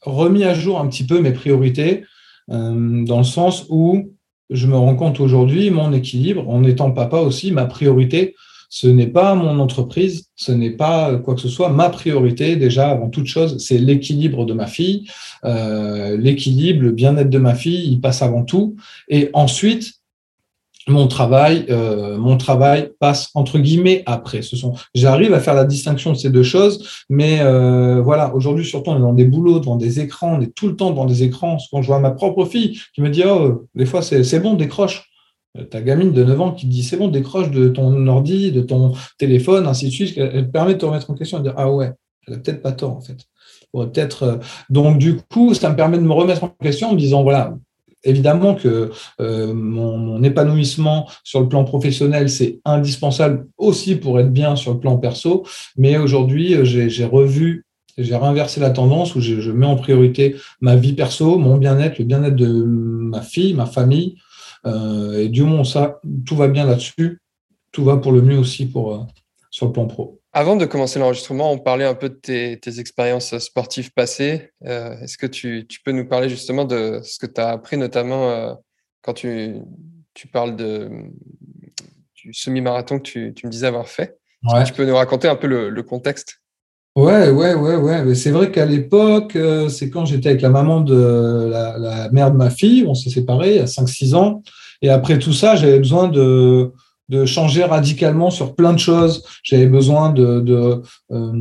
remis 0.02 0.44
à 0.44 0.52
jour 0.52 0.80
un 0.80 0.88
petit 0.88 1.04
peu 1.04 1.20
mes 1.20 1.32
priorités 1.32 2.04
dans 2.48 3.18
le 3.18 3.24
sens 3.24 3.66
où 3.68 4.14
je 4.50 4.66
me 4.66 4.76
rends 4.76 4.96
compte 4.96 5.20
aujourd'hui, 5.20 5.70
mon 5.70 5.92
équilibre, 5.92 6.48
en 6.48 6.64
étant 6.64 6.90
papa 6.92 7.18
aussi, 7.18 7.52
ma 7.52 7.66
priorité, 7.66 8.34
ce 8.68 8.86
n'est 8.86 9.06
pas 9.06 9.34
mon 9.34 9.58
entreprise, 9.60 10.26
ce 10.36 10.52
n'est 10.52 10.70
pas 10.70 11.16
quoi 11.16 11.34
que 11.34 11.40
ce 11.40 11.48
soit. 11.48 11.70
Ma 11.70 11.88
priorité, 11.88 12.56
déjà, 12.56 12.90
avant 12.90 13.08
toute 13.08 13.26
chose, 13.26 13.58
c'est 13.58 13.78
l'équilibre 13.78 14.44
de 14.44 14.52
ma 14.52 14.66
fille. 14.66 15.08
Euh, 15.44 16.16
l'équilibre, 16.16 16.82
le 16.82 16.92
bien-être 16.92 17.30
de 17.30 17.38
ma 17.38 17.54
fille, 17.54 17.90
il 17.90 18.00
passe 18.00 18.22
avant 18.22 18.44
tout. 18.44 18.76
Et 19.08 19.30
ensuite, 19.32 19.94
mon 20.88 21.06
travail, 21.06 21.66
euh, 21.70 22.18
mon 22.18 22.36
travail 22.36 22.90
passe 22.98 23.30
entre 23.34 23.58
guillemets 23.58 24.02
après. 24.06 24.42
Ce 24.42 24.56
sont, 24.56 24.74
j'arrive 24.94 25.34
à 25.34 25.40
faire 25.40 25.54
la 25.54 25.64
distinction 25.64 26.12
de 26.12 26.16
ces 26.16 26.30
deux 26.30 26.42
choses, 26.42 27.04
mais 27.08 27.40
euh, 27.40 28.00
voilà, 28.00 28.34
aujourd'hui 28.34 28.64
surtout 28.64 28.90
on 28.90 28.96
est 28.96 29.00
dans 29.00 29.12
des 29.12 29.24
boulots, 29.24 29.60
devant 29.60 29.76
des 29.76 30.00
écrans, 30.00 30.36
on 30.38 30.40
est 30.40 30.54
tout 30.54 30.66
le 30.66 30.76
temps 30.76 30.90
devant 30.90 31.04
des 31.04 31.22
écrans. 31.22 31.58
Quand 31.70 31.82
je 31.82 31.86
vois 31.88 32.00
ma 32.00 32.10
propre 32.10 32.44
fille 32.46 32.80
qui 32.94 33.02
me 33.02 33.10
dit 33.10 33.22
oh 33.26 33.66
des 33.74 33.86
fois 33.86 34.02
c'est 34.02 34.40
bon 34.40 34.54
décroche. 34.54 35.07
Euh, 35.56 35.64
ta 35.64 35.80
gamine 35.80 36.12
de 36.12 36.24
9 36.24 36.40
ans 36.40 36.52
qui 36.52 36.66
dit 36.66 36.82
c'est 36.82 36.96
bon 36.96 37.08
décroche 37.08 37.50
de 37.50 37.68
ton 37.68 38.06
ordi, 38.06 38.52
de 38.52 38.60
ton 38.60 38.92
téléphone, 39.18 39.66
ainsi 39.66 39.86
de 39.86 39.90
suite. 39.92 40.18
Elle 40.18 40.50
permet 40.50 40.74
de 40.74 40.78
te 40.78 40.86
remettre 40.86 41.10
en 41.10 41.14
question 41.14 41.38
et 41.38 41.40
de 41.40 41.48
dire 41.48 41.54
ah 41.56 41.72
ouais, 41.72 41.92
elle 42.26 42.34
a 42.34 42.38
peut-être 42.38 42.62
pas 42.62 42.72
tort 42.72 42.96
en 42.96 43.00
fait. 43.00 43.18
Peut-être. 43.72 44.40
Donc 44.70 44.98
du 44.98 45.16
coup, 45.30 45.54
ça 45.54 45.70
me 45.70 45.76
permet 45.76 45.98
de 45.98 46.02
me 46.02 46.12
remettre 46.12 46.44
en 46.44 46.48
question 46.48 46.90
en 46.90 46.94
me 46.94 46.98
disant 46.98 47.22
voilà, 47.22 47.54
évidemment 48.04 48.54
que 48.54 48.90
euh, 49.20 49.54
mon, 49.54 50.22
épanouissement 50.22 51.08
sur 51.24 51.40
le 51.40 51.48
plan 51.48 51.64
professionnel, 51.64 52.28
c'est 52.28 52.60
indispensable 52.64 53.46
aussi 53.56 53.96
pour 53.96 54.18
être 54.20 54.32
bien 54.32 54.56
sur 54.56 54.74
le 54.74 54.80
plan 54.80 54.98
perso. 54.98 55.44
Mais 55.76 55.96
aujourd'hui, 55.96 56.54
euh, 56.54 56.64
j'ai 56.64 57.04
revu, 57.04 57.66
j'ai 57.96 58.16
renversé 58.16 58.60
la 58.60 58.70
tendance 58.70 59.14
où 59.14 59.20
je, 59.20 59.50
mets 59.50 59.66
en 59.66 59.76
priorité 59.76 60.36
ma 60.60 60.76
vie 60.76 60.92
perso, 60.92 61.38
mon 61.38 61.56
bien-être, 61.56 61.98
le 61.98 62.04
bien-être 62.04 62.36
de 62.36 62.48
ma 62.48 63.22
fille, 63.22 63.54
ma 63.54 63.66
famille. 63.66 64.16
Euh, 64.66 65.24
et 65.24 65.28
du 65.28 65.42
moment 65.42 65.64
ça, 65.64 66.00
tout 66.26 66.36
va 66.36 66.48
bien 66.48 66.66
là-dessus, 66.66 67.20
tout 67.72 67.84
va 67.84 67.96
pour 67.96 68.12
le 68.12 68.22
mieux 68.22 68.38
aussi 68.38 68.66
pour, 68.66 69.06
sur 69.50 69.66
le 69.66 69.72
plan 69.72 69.86
pro. 69.86 70.18
Avant 70.32 70.56
de 70.56 70.66
commencer 70.66 70.98
l'enregistrement, 70.98 71.50
on 71.50 71.58
parlait 71.58 71.86
un 71.86 71.94
peu 71.94 72.10
de 72.10 72.54
tes, 72.54 72.80
expériences 72.80 73.36
sportives 73.38 73.92
passées. 73.92 74.50
Euh, 74.64 74.98
est-ce 75.00 75.16
que 75.16 75.26
tu, 75.26 75.66
peux 75.84 75.92
nous 75.92 76.06
parler 76.06 76.28
justement 76.28 76.64
de 76.64 77.00
ce 77.02 77.18
que 77.18 77.26
tu 77.26 77.40
as 77.40 77.48
appris, 77.48 77.78
notamment 77.78 78.30
euh, 78.30 78.54
quand 79.00 79.14
tu, 79.14 79.62
parles 80.32 80.54
de, 80.54 80.90
du 82.14 82.34
semi-marathon 82.34 82.98
que 82.98 83.30
tu, 83.30 83.46
me 83.46 83.50
disais 83.50 83.66
avoir 83.66 83.88
fait? 83.88 84.18
Tu 84.66 84.72
peux 84.74 84.84
nous 84.84 84.94
raconter 84.94 85.28
un 85.28 85.36
peu 85.36 85.46
le, 85.46 85.82
contexte? 85.82 86.40
Ouais, 86.98 87.30
ouais, 87.30 87.54
ouais, 87.54 87.76
ouais. 87.76 88.14
C'est 88.16 88.32
vrai 88.32 88.50
qu'à 88.50 88.66
l'époque, 88.66 89.36
euh, 89.36 89.68
c'est 89.68 89.88
quand 89.88 90.04
j'étais 90.04 90.30
avec 90.30 90.42
la 90.42 90.48
maman 90.48 90.80
de 90.80 91.48
la, 91.48 92.08
mère 92.10 92.32
de 92.32 92.36
ma 92.36 92.50
fille, 92.50 92.84
on 92.88 92.94
s'est 92.94 93.08
séparés 93.08 93.60
à 93.60 93.66
5-6 93.66 94.16
ans. 94.16 94.42
Et 94.82 94.88
après 94.88 95.20
tout 95.20 95.32
ça, 95.32 95.54
j'avais 95.54 95.78
besoin 95.78 96.08
de, 96.08 96.72
de 97.08 97.24
changer 97.24 97.62
radicalement 97.62 98.30
sur 98.30 98.56
plein 98.56 98.72
de 98.72 98.80
choses. 98.80 99.22
J'avais 99.44 99.68
besoin 99.68 100.10
de, 100.10 100.40
de, 100.40 100.82
euh, 101.12 101.32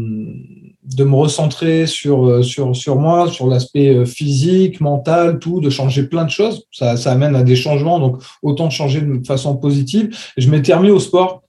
de 0.83 1.03
me 1.03 1.15
recentrer 1.15 1.87
sur, 1.87 2.27
euh, 2.27 2.43
sur, 2.43 2.75
sur 2.75 2.97
moi, 2.97 3.27
sur 3.27 3.47
l'aspect 3.47 4.05
physique, 4.05 4.79
mental, 4.79 5.39
tout, 5.39 5.59
de 5.59 5.71
changer 5.71 6.03
plein 6.03 6.25
de 6.25 6.29
choses. 6.29 6.67
Ça, 6.71 6.97
ça 6.97 7.13
amène 7.13 7.35
à 7.35 7.41
des 7.41 7.55
changements, 7.55 7.97
donc 7.97 8.21
autant 8.43 8.69
changer 8.69 9.01
de 9.01 9.25
façon 9.25 9.57
positive. 9.57 10.15
je 10.37 10.51
m'étais 10.51 10.75
remis 10.75 10.91
au 10.91 10.99
sport 10.99 11.41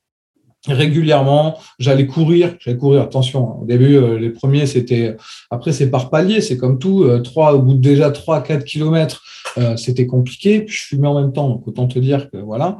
régulièrement. 0.68 1.58
J'allais 1.78 2.06
courir, 2.06 2.54
j'allais 2.60 2.76
courir. 2.76 3.02
Attention, 3.02 3.62
au 3.62 3.64
début, 3.64 3.96
euh, 3.96 4.18
les 4.18 4.30
premiers, 4.30 4.66
c'était. 4.66 5.16
Après, 5.50 5.72
c'est 5.72 5.90
par 5.90 6.10
palier, 6.10 6.40
c'est 6.40 6.56
comme 6.56 6.78
tout. 6.78 7.04
Euh, 7.04 7.20
trois, 7.20 7.54
au 7.54 7.62
bout 7.62 7.74
de 7.74 7.80
déjà 7.80 8.10
3 8.10 8.42
4 8.42 8.64
kilomètres, 8.64 9.22
euh, 9.58 9.76
c'était 9.76 10.06
compliqué. 10.06 10.60
Puis 10.60 10.76
je 10.76 10.82
fumais 10.84 11.08
en 11.08 11.20
même 11.20 11.32
temps, 11.32 11.48
donc 11.48 11.66
autant 11.66 11.86
te 11.86 11.98
dire 11.98 12.30
que 12.30 12.36
voilà. 12.36 12.78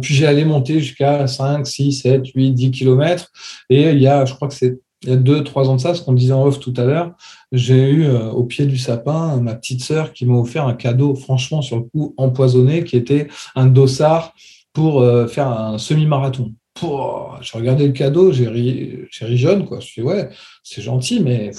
puis 0.00 0.24
allé 0.26 0.44
monter 0.44 0.80
jusqu'à 0.80 1.26
5, 1.26 1.66
6, 1.66 1.92
7, 1.92 2.26
8, 2.34 2.52
10 2.52 2.70
kilomètres. 2.70 3.30
Et 3.70 3.90
il 3.90 4.00
y 4.00 4.08
a, 4.08 4.24
je 4.24 4.34
crois 4.34 4.48
que 4.48 4.54
c'est 4.54 4.78
il 5.02 5.10
y 5.10 5.12
a 5.12 5.16
deux, 5.16 5.44
trois 5.44 5.68
ans 5.68 5.76
de 5.76 5.80
ça, 5.80 5.94
ce 5.94 6.00
qu'on 6.00 6.14
disait 6.14 6.32
en 6.32 6.44
off 6.46 6.58
tout 6.58 6.72
à 6.78 6.84
l'heure, 6.84 7.12
j'ai 7.52 7.90
eu 7.90 8.08
au 8.08 8.44
pied 8.44 8.64
du 8.64 8.78
sapin 8.78 9.36
ma 9.36 9.54
petite 9.54 9.84
sœur 9.84 10.14
qui 10.14 10.24
m'a 10.24 10.34
offert 10.34 10.66
un 10.66 10.72
cadeau, 10.72 11.14
franchement, 11.14 11.60
sur 11.60 11.76
le 11.76 11.82
coup, 11.82 12.14
empoisonné, 12.16 12.82
qui 12.82 12.96
était 12.96 13.28
un 13.54 13.66
dossard 13.66 14.32
pour 14.76 15.00
euh, 15.00 15.26
faire 15.26 15.48
un 15.48 15.78
semi-marathon. 15.78 16.52
Je 16.82 17.56
regardais 17.56 17.86
le 17.86 17.94
cadeau, 17.94 18.30
j'ai 18.30 18.46
ri, 18.46 19.08
ri, 19.18 19.38
jeune, 19.38 19.64
quoi. 19.64 19.80
Je 19.80 19.86
suis 19.86 20.02
ouais, 20.02 20.28
c'est 20.62 20.82
gentil, 20.82 21.20
mais 21.20 21.50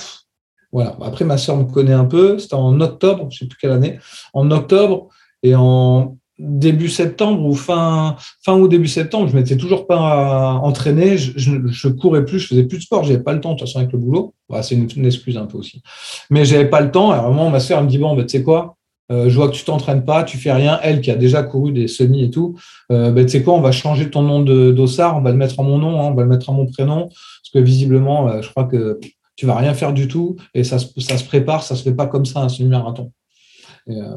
voilà. 0.72 0.96
Après, 1.02 1.26
ma 1.26 1.40
soeur 1.40 1.58
me 1.58 1.64
connaît 1.64 1.94
un 1.94 2.06
peu. 2.06 2.38
C'était 2.38 2.54
en 2.54 2.80
octobre, 2.80 3.28
je 3.32 3.38
ne 3.38 3.40
sais 3.40 3.46
plus 3.48 3.58
quelle 3.58 3.72
année. 3.72 3.98
En 4.34 4.52
octobre 4.52 5.08
et 5.42 5.56
en 5.56 6.16
début 6.38 6.90
septembre 6.90 7.44
ou 7.44 7.56
fin, 7.56 8.18
fin 8.46 8.56
ou 8.56 8.68
début 8.68 8.88
septembre, 8.88 9.28
je 9.28 9.36
m'étais 9.36 9.58
toujours 9.58 9.88
pas 9.88 10.52
entraîné. 10.62 11.18
Je, 11.18 11.50
ne 11.50 11.94
courais 11.94 12.24
plus, 12.24 12.38
je 12.38 12.50
faisais 12.50 12.66
plus 12.66 12.78
de 12.78 12.84
sport. 12.84 13.04
J'avais 13.04 13.24
pas 13.24 13.34
le 13.34 13.42
temps, 13.42 13.54
de 13.54 13.58
toute 13.58 13.68
façon, 13.68 13.80
avec 13.80 13.94
le 13.94 13.98
boulot. 13.98 14.36
c'est 14.62 14.76
une, 14.76 15.06
excuse 15.08 15.38
un 15.38 15.48
peu 15.48 15.58
aussi. 15.58 15.82
Mais 16.30 16.46
j'avais 16.46 16.70
pas 16.70 16.82
le 16.82 16.92
temps. 16.92 17.12
Et 17.16 17.16
à 17.16 17.24
un 17.24 17.30
moment, 17.30 17.50
ma 17.50 17.60
soeur 17.60 17.82
me 17.82 17.90
dit 17.90 17.98
bon, 17.98 18.16
ben, 18.16 18.28
tu 18.28 18.38
sais 18.38 18.44
quoi? 18.44 18.77
Euh, 19.12 19.30
je 19.30 19.36
vois 19.36 19.48
que 19.50 19.56
tu 19.56 19.64
t'entraînes 19.64 20.04
pas, 20.04 20.24
tu 20.24 20.38
fais 20.38 20.52
rien. 20.52 20.80
Elle 20.84 21.02
qui 21.02 21.12
a 21.12 21.16
déjà 21.16 21.44
couru 21.44 21.72
des 21.72 21.88
semis 21.88 22.24
et 22.24 22.30
tout, 22.30 22.58
euh, 22.92 23.12
ben, 23.12 23.26
tu 23.26 23.32
sais 23.32 23.44
quoi, 23.44 23.54
on 23.54 23.62
va 23.62 23.72
changer 23.72 24.10
ton 24.10 24.22
nom 24.22 24.42
de 24.42 24.72
d'ossard, 24.72 25.18
on 25.18 25.22
va 25.22 25.32
le 25.32 25.38
mettre 25.38 25.60
en 25.60 25.64
mon 25.64 25.78
nom, 25.78 26.02
hein, 26.02 26.10
on 26.12 26.14
va 26.14 26.24
le 26.24 26.30
mettre 26.30 26.50
à 26.50 26.54
mon 26.54 26.66
prénom, 26.66 27.08
parce 27.08 27.50
que 27.54 27.60
visiblement, 27.60 28.28
euh, 28.28 28.42
je 28.42 28.50
crois 28.50 28.66
que 28.66 29.00
tu 29.36 29.46
vas 29.46 29.56
rien 29.56 29.74
faire 29.74 29.94
du 29.94 30.08
tout 30.08 30.36
et 30.54 30.64
ça, 30.64 30.78
ça 30.80 31.18
se 31.18 31.24
prépare, 31.24 31.64
ça 31.64 31.76
se 31.76 31.84
fait 31.84 31.94
pas 31.94 32.08
comme 32.08 32.26
ça 32.26 32.42
un 32.42 32.50
semi-marathon. 32.50 33.12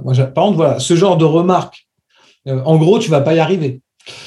Moi, 0.02 0.14
par 0.14 0.46
contre, 0.46 0.56
voilà, 0.56 0.80
ce 0.80 0.96
genre 0.96 1.16
de 1.16 1.24
remarque, 1.24 1.86
en 2.46 2.76
gros, 2.76 2.98
tu 2.98 3.08
vas 3.08 3.20
pas 3.20 3.34
y 3.34 3.38
arriver. 3.38 3.82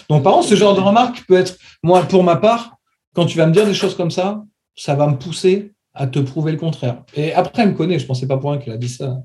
Donc, 0.08 0.23
par 0.23 0.34
contre, 0.34 0.47
ce 0.47 0.56
genre 0.56 0.73
de 0.76 0.80
remarque 0.80 1.26
peut 1.28 1.36
être, 1.36 1.58
moi, 1.82 2.04
pour 2.04 2.23
ma 2.23 2.38
part, 2.38 2.78
quand 3.13 3.26
tu 3.26 3.38
vas 3.38 3.45
me 3.45 3.52
dire 3.52 3.65
des 3.65 3.73
choses 3.73 3.95
comme 3.95 4.12
ça, 4.12 4.43
ça 4.76 4.95
va 4.95 5.08
me 5.08 5.17
pousser 5.17 5.73
à 5.93 6.08
te 6.08 6.19
prouver 6.19 6.52
le 6.52 6.58
contraire. 6.58 7.04
Et 7.13 7.34
après, 7.34 7.63
elle 7.63 7.69
me 7.69 7.76
connaît, 7.76 7.99
je 7.99 8.06
pensais 8.06 8.28
pas 8.28 8.38
pour 8.38 8.52
rien 8.52 8.60
qu'elle 8.60 8.73
a 8.73 8.78
dit 8.78 8.89
ça. 8.89 9.17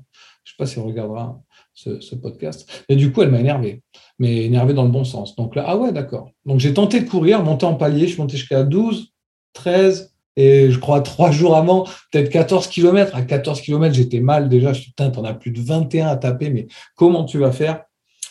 Je 0.49 0.53
ne 0.53 0.65
sais 0.65 0.71
pas 0.71 0.73
si 0.73 0.79
elle 0.79 0.85
regardera 0.85 1.39
ce, 1.75 2.15
podcast. 2.15 2.83
Et 2.89 2.95
du 2.95 3.11
coup, 3.11 3.21
elle 3.21 3.29
m'a 3.29 3.39
énervé, 3.39 3.83
mais 4.17 4.45
énervé 4.45 4.73
dans 4.73 4.83
le 4.83 4.89
bon 4.89 5.03
sens. 5.03 5.35
Donc 5.35 5.55
là, 5.55 5.63
ah 5.67 5.77
ouais, 5.77 5.91
d'accord. 5.91 6.31
Donc 6.43 6.59
j'ai 6.59 6.73
tenté 6.73 6.99
de 6.99 7.07
courir, 7.07 7.43
monter 7.43 7.67
en 7.67 7.75
palier. 7.75 8.07
Je 8.07 8.13
suis 8.13 8.21
monté 8.21 8.35
jusqu'à 8.35 8.63
12, 8.63 9.13
13, 9.53 10.15
et 10.35 10.71
je 10.71 10.79
crois 10.79 11.01
trois 11.01 11.29
jours 11.29 11.55
avant, 11.55 11.83
peut-être 12.11 12.29
14 12.29 12.67
km. 12.67 13.15
À 13.15 13.21
14 13.21 13.61
km, 13.61 13.93
j'étais 13.93 14.21
mal 14.21 14.49
déjà. 14.49 14.73
Je 14.73 14.81
suis 14.81 14.89
putain, 14.89 15.11
t'en 15.11 15.23
as 15.23 15.35
plus 15.35 15.51
de 15.51 15.61
21 15.61 16.07
à 16.07 16.17
taper, 16.17 16.49
mais 16.49 16.67
comment 16.95 17.25
tu 17.25 17.37
vas 17.37 17.51
faire? 17.51 17.83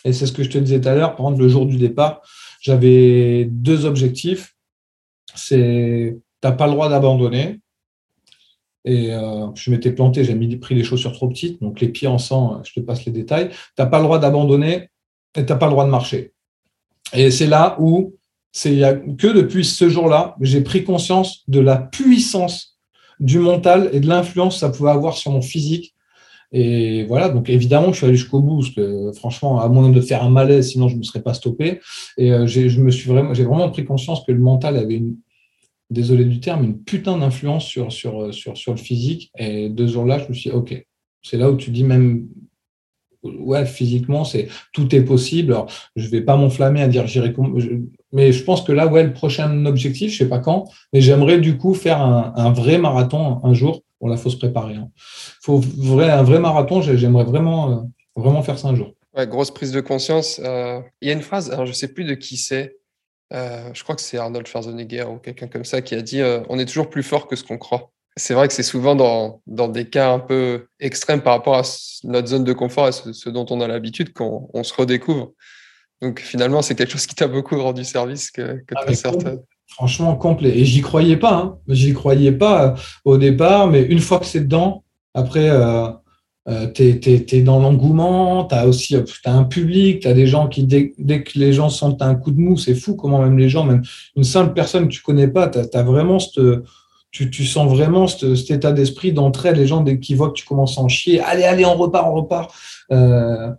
Et 0.03 0.11
c'est 0.11 0.25
ce 0.25 0.33
que 0.33 0.43
je 0.43 0.49
te 0.49 0.57
disais 0.57 0.81
tout 0.81 0.89
à 0.89 0.95
l'heure. 0.95 1.15
Par 1.15 1.27
exemple, 1.27 1.43
le 1.43 1.49
jour 1.49 1.65
du 1.65 1.77
départ, 1.77 2.21
j'avais 2.61 3.45
deux 3.45 3.85
objectifs. 3.85 4.55
C'est, 5.35 6.17
t'as 6.41 6.51
pas 6.51 6.67
le 6.67 6.73
droit 6.73 6.89
d'abandonner. 6.89 7.59
Et 8.85 9.13
euh, 9.13 9.47
je 9.55 9.71
m'étais 9.71 9.91
planté, 9.91 10.23
j'ai 10.23 10.57
pris 10.57 10.75
les 10.75 10.83
chaussures 10.83 11.11
trop 11.11 11.27
petites, 11.27 11.61
donc 11.61 11.81
les 11.81 11.89
pieds 11.89 12.07
en 12.07 12.17
sang, 12.17 12.61
je 12.63 12.73
te 12.73 12.79
passe 12.79 13.05
les 13.05 13.11
détails. 13.11 13.49
Tu 13.49 13.55
n'as 13.77 13.85
pas 13.85 13.97
le 13.97 14.05
droit 14.05 14.19
d'abandonner 14.19 14.89
et 15.35 15.45
tu 15.45 15.51
n'as 15.51 15.57
pas 15.57 15.65
le 15.65 15.71
droit 15.71 15.85
de 15.85 15.91
marcher. 15.91 16.33
Et 17.13 17.31
c'est 17.31 17.47
là 17.47 17.75
où, 17.79 18.15
c'est 18.51 18.79
que 19.17 19.27
depuis 19.27 19.65
ce 19.65 19.89
jour-là, 19.89 20.35
j'ai 20.41 20.61
pris 20.61 20.83
conscience 20.83 21.43
de 21.47 21.59
la 21.59 21.77
puissance 21.77 22.79
du 23.19 23.39
mental 23.39 23.89
et 23.93 23.99
de 23.99 24.07
l'influence 24.07 24.55
que 24.55 24.59
ça 24.61 24.69
pouvait 24.69 24.91
avoir 24.91 25.17
sur 25.17 25.31
mon 25.31 25.41
physique. 25.41 25.93
Et 26.51 27.03
voilà, 27.05 27.29
donc 27.29 27.49
évidemment, 27.49 27.91
je 27.91 27.97
suis 27.97 28.05
allé 28.07 28.15
jusqu'au 28.15 28.39
bout, 28.39 28.61
parce 28.61 28.71
que 28.71 29.11
franchement, 29.13 29.59
à 29.59 29.67
moins 29.67 29.89
de 29.89 30.01
faire 30.01 30.23
un 30.23 30.29
malaise, 30.29 30.71
sinon 30.71 30.87
je 30.87 30.95
ne 30.95 30.99
me 30.99 31.03
serais 31.03 31.21
pas 31.21 31.33
stoppé. 31.33 31.79
Et 32.17 32.31
euh, 32.31 32.47
je 32.47 32.79
me 32.79 32.89
vraiment, 33.07 33.33
j'ai 33.33 33.43
vraiment 33.43 33.69
pris 33.69 33.85
conscience 33.85 34.23
que 34.25 34.31
le 34.31 34.39
mental 34.39 34.77
avait 34.77 34.95
une 34.95 35.17
désolé 35.89 36.25
du 36.25 36.39
terme, 36.39 36.63
une 36.63 36.83
putain 36.83 37.17
d'influence 37.17 37.65
sur, 37.65 37.91
sur, 37.91 38.33
sur, 38.33 38.57
sur 38.57 38.73
le 38.73 38.77
physique. 38.77 39.31
Et 39.37 39.69
deux 39.69 39.87
jours 39.87 40.05
là, 40.05 40.19
je 40.19 40.27
me 40.27 40.33
suis 40.33 40.49
dit, 40.49 40.55
OK, 40.55 40.85
c'est 41.21 41.37
là 41.37 41.49
où 41.49 41.57
tu 41.57 41.71
dis 41.71 41.83
même, 41.83 42.27
ouais, 43.23 43.65
physiquement, 43.65 44.23
c'est 44.23 44.47
tout 44.73 44.93
est 44.95 45.03
possible. 45.03 45.55
Je 45.95 46.07
vais 46.07 46.21
pas 46.21 46.35
m'enflammer 46.35 46.81
à 46.81 46.87
dire 46.87 47.07
j'irai, 47.07 47.33
mais 48.11 48.31
je 48.31 48.43
pense 48.43 48.61
que 48.61 48.71
là, 48.71 48.87
ouais, 48.87 49.03
le 49.03 49.13
prochain 49.13 49.65
objectif, 49.65 50.11
je 50.11 50.17
sais 50.17 50.29
pas 50.29 50.39
quand, 50.39 50.69
mais 50.93 51.01
j'aimerais 51.01 51.39
du 51.39 51.57
coup 51.57 51.73
faire 51.73 52.01
un, 52.01 52.51
vrai 52.51 52.77
marathon 52.77 53.39
un 53.43 53.53
jour. 53.53 53.83
Bon, 54.01 54.07
là, 54.07 54.15
faut 54.15 54.29
se 54.29 54.37
préparer. 54.37 54.75
Hein. 54.75 54.89
Faut 55.41 55.61
un 55.61 56.23
vrai 56.23 56.39
marathon. 56.39 56.81
J'aimerais 56.81 57.25
vraiment, 57.25 57.71
euh, 57.71 57.75
vraiment 58.15 58.41
faire 58.41 58.57
ça 58.57 58.69
un 58.69 58.75
jour. 58.75 58.93
Ouais, 59.15 59.27
grosse 59.27 59.51
prise 59.51 59.73
de 59.73 59.81
conscience. 59.81 60.39
Euh, 60.43 60.79
il 61.01 61.09
y 61.09 61.11
a 61.11 61.13
une 61.13 61.21
phrase, 61.21 61.51
alors 61.51 61.65
je 61.65 61.73
sais 61.73 61.89
plus 61.89 62.05
de 62.05 62.13
qui 62.13 62.37
c'est, 62.37 62.77
euh, 63.33 63.69
je 63.73 63.83
crois 63.83 63.95
que 63.95 64.01
c'est 64.01 64.17
Arnold 64.17 64.47
Schwarzenegger 64.47 65.03
ou 65.03 65.17
quelqu'un 65.17 65.47
comme 65.47 65.65
ça 65.65 65.81
qui 65.81 65.95
a 65.95 66.01
dit 66.01 66.21
euh, 66.21 66.41
on 66.49 66.57
est 66.57 66.65
toujours 66.65 66.89
plus 66.89 67.03
fort 67.03 67.27
que 67.27 67.35
ce 67.35 67.43
qu'on 67.43 67.57
croit. 67.57 67.91
C'est 68.17 68.33
vrai 68.33 68.47
que 68.47 68.53
c'est 68.53 68.63
souvent 68.63 68.95
dans, 68.95 69.41
dans, 69.47 69.67
des 69.67 69.87
cas 69.87 70.11
un 70.11 70.19
peu 70.19 70.67
extrêmes 70.79 71.21
par 71.21 71.33
rapport 71.33 71.55
à 71.55 71.61
notre 72.03 72.27
zone 72.27 72.43
de 72.43 72.53
confort 72.53 72.87
et 72.87 72.91
ce, 72.91 73.29
dont 73.29 73.45
on 73.49 73.61
a 73.61 73.67
l'habitude 73.67 74.13
qu'on 74.13 74.49
on 74.53 74.63
se 74.63 74.73
redécouvre. 74.73 75.31
Donc 76.01 76.19
finalement, 76.19 76.61
c'est 76.61 76.75
quelque 76.75 76.91
chose 76.91 77.05
qui 77.05 77.15
t'a 77.15 77.27
beaucoup 77.27 77.61
rendu 77.61 77.83
service 77.83 78.31
que, 78.31 78.61
que 78.65 78.75
ah, 78.75 78.93
certaines. 78.93 79.39
Franchement, 79.67 80.15
complet. 80.15 80.57
Et 80.57 80.65
j'y 80.65 80.81
croyais 80.81 81.17
pas. 81.17 81.35
Hein. 81.35 81.57
J'y 81.67 81.93
croyais 81.93 82.31
pas 82.31 82.65
euh, 82.65 82.75
au 83.05 83.17
départ, 83.17 83.67
mais 83.67 83.83
une 83.83 83.99
fois 83.99 84.19
que 84.19 84.25
c'est 84.25 84.41
dedans, 84.41 84.83
après, 85.13 85.49
euh, 85.49 85.89
tu 86.73 86.83
es, 86.83 87.41
dans 87.41 87.59
l'engouement, 87.59 88.45
tu 88.45 88.55
as 88.55 88.67
aussi 88.67 88.95
as 88.95 89.33
un 89.33 89.43
public, 89.43 90.01
tu 90.01 90.07
as 90.07 90.13
des 90.13 90.27
gens 90.27 90.47
qui, 90.47 90.63
dès, 90.63 90.89
que 90.89 91.37
les 91.37 91.53
gens 91.53 91.69
sentent 91.69 92.01
un 92.01 92.15
coup 92.15 92.31
de 92.31 92.39
mou, 92.39 92.57
c'est 92.57 92.75
fou 92.75 92.95
comment 92.95 93.21
même 93.21 93.37
les 93.37 93.49
gens, 93.49 93.65
même 93.65 93.83
une 94.15 94.23
simple 94.23 94.53
personne 94.53 94.87
que 94.87 94.93
tu 94.93 95.01
connais 95.01 95.27
pas, 95.27 95.49
as, 95.49 95.83
vraiment 95.83 96.17
tu, 97.11 97.45
sens 97.45 97.71
vraiment 97.71 98.07
cet, 98.07 98.51
état 98.51 98.71
d'esprit 98.71 99.11
d'entraide. 99.11 99.57
Les 99.57 99.67
gens, 99.67 99.81
dès 99.81 99.99
qu'ils 99.99 100.17
voient 100.17 100.29
que 100.29 100.39
tu 100.39 100.45
commences 100.45 100.77
à 100.77 100.81
en 100.81 100.87
chier, 100.87 101.19
allez, 101.21 101.43
allez, 101.43 101.65
on 101.65 101.75
repart, 101.75 102.07
on 102.07 102.15
repart. 102.15 102.53
Euh, 102.91 103.51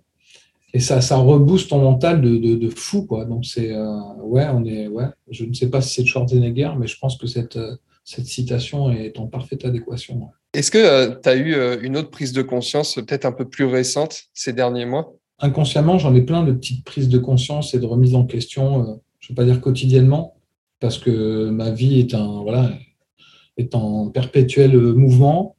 et 0.72 0.80
ça, 0.80 1.00
ça 1.00 1.16
rebooste 1.16 1.70
ton 1.70 1.80
mental 1.80 2.20
de, 2.20 2.70
fou. 2.70 3.04
Quoi. 3.04 3.24
Donc, 3.24 3.44
c'est, 3.44 3.72
euh, 3.72 4.00
ouais, 4.22 4.46
on 4.52 4.64
est, 4.64 4.88
ouais, 4.88 5.06
je 5.30 5.44
ne 5.44 5.52
sais 5.52 5.68
pas 5.68 5.80
si 5.80 5.94
c'est 5.94 6.06
Schwarzenegger, 6.06 6.70
mais 6.78 6.86
je 6.86 6.96
pense 6.98 7.16
que 7.16 7.26
cette, 7.26 7.58
cette 8.10 8.26
citation 8.26 8.90
est 8.90 9.20
en 9.20 9.28
parfaite 9.28 9.64
adéquation. 9.64 10.30
Est-ce 10.52 10.72
que 10.72 10.78
euh, 10.78 11.14
tu 11.22 11.28
as 11.28 11.36
eu 11.36 11.54
euh, 11.54 11.78
une 11.80 11.96
autre 11.96 12.10
prise 12.10 12.32
de 12.32 12.42
conscience, 12.42 12.96
peut-être 12.96 13.24
un 13.24 13.30
peu 13.30 13.48
plus 13.48 13.66
récente, 13.66 14.24
ces 14.34 14.52
derniers 14.52 14.84
mois? 14.84 15.14
Inconsciemment, 15.38 15.96
j'en 15.96 16.12
ai 16.16 16.22
plein 16.22 16.42
de 16.42 16.50
petites 16.52 16.84
prises 16.84 17.08
de 17.08 17.18
conscience 17.18 17.72
et 17.72 17.78
de 17.78 17.86
remise 17.86 18.16
en 18.16 18.24
question, 18.24 18.80
euh, 18.80 18.94
je 19.20 19.26
ne 19.26 19.28
vais 19.28 19.34
pas 19.36 19.44
dire 19.44 19.60
quotidiennement, 19.60 20.34
parce 20.80 20.98
que 20.98 21.50
ma 21.50 21.70
vie 21.70 22.00
est, 22.00 22.14
un, 22.14 22.42
voilà, 22.42 22.72
est 23.56 23.76
en 23.76 24.10
perpétuel 24.10 24.76
mouvement. 24.76 25.56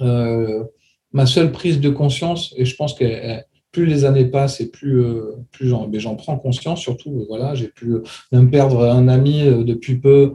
ma 0.00 1.26
seule 1.26 1.52
prise 1.52 1.80
de 1.80 1.90
conscience, 1.90 2.54
et 2.56 2.64
je 2.64 2.76
pense 2.76 2.94
qu'elle 2.94 3.44
plus 3.72 3.86
les 3.86 4.04
années 4.04 4.24
passent 4.24 4.60
et 4.60 4.70
plus, 4.70 5.02
euh, 5.02 5.36
plus 5.52 5.68
j'en 5.68 6.16
prends 6.16 6.38
conscience. 6.38 6.80
Surtout, 6.80 7.20
euh, 7.20 7.24
voilà, 7.28 7.54
j'ai 7.54 7.68
pu 7.68 7.92
euh, 7.92 8.02
même 8.32 8.50
perdre 8.50 8.82
un 8.84 9.08
ami 9.08 9.42
depuis 9.64 9.96
peu 9.96 10.34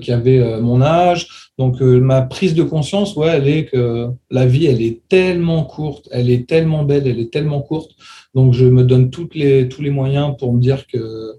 qui 0.00 0.12
avait 0.12 0.60
mon 0.60 0.80
âge. 0.80 1.50
Donc, 1.58 1.80
ma 1.80 2.22
prise 2.22 2.54
de 2.54 2.62
conscience, 2.62 3.16
ouais, 3.16 3.28
elle 3.28 3.48
est 3.48 3.64
que 3.66 4.08
la 4.30 4.46
vie, 4.46 4.66
elle 4.66 4.82
est 4.82 5.02
tellement 5.08 5.64
courte, 5.64 6.08
elle 6.10 6.30
est 6.30 6.48
tellement 6.48 6.84
belle, 6.84 7.06
elle 7.06 7.20
est 7.20 7.32
tellement 7.32 7.60
courte. 7.60 7.92
Donc, 8.34 8.52
je 8.54 8.66
me 8.66 8.84
donne 8.84 9.10
toutes 9.10 9.34
les, 9.34 9.68
tous 9.68 9.82
les 9.82 9.90
moyens 9.90 10.36
pour 10.38 10.52
me 10.52 10.60
dire 10.60 10.86
que 10.86 11.34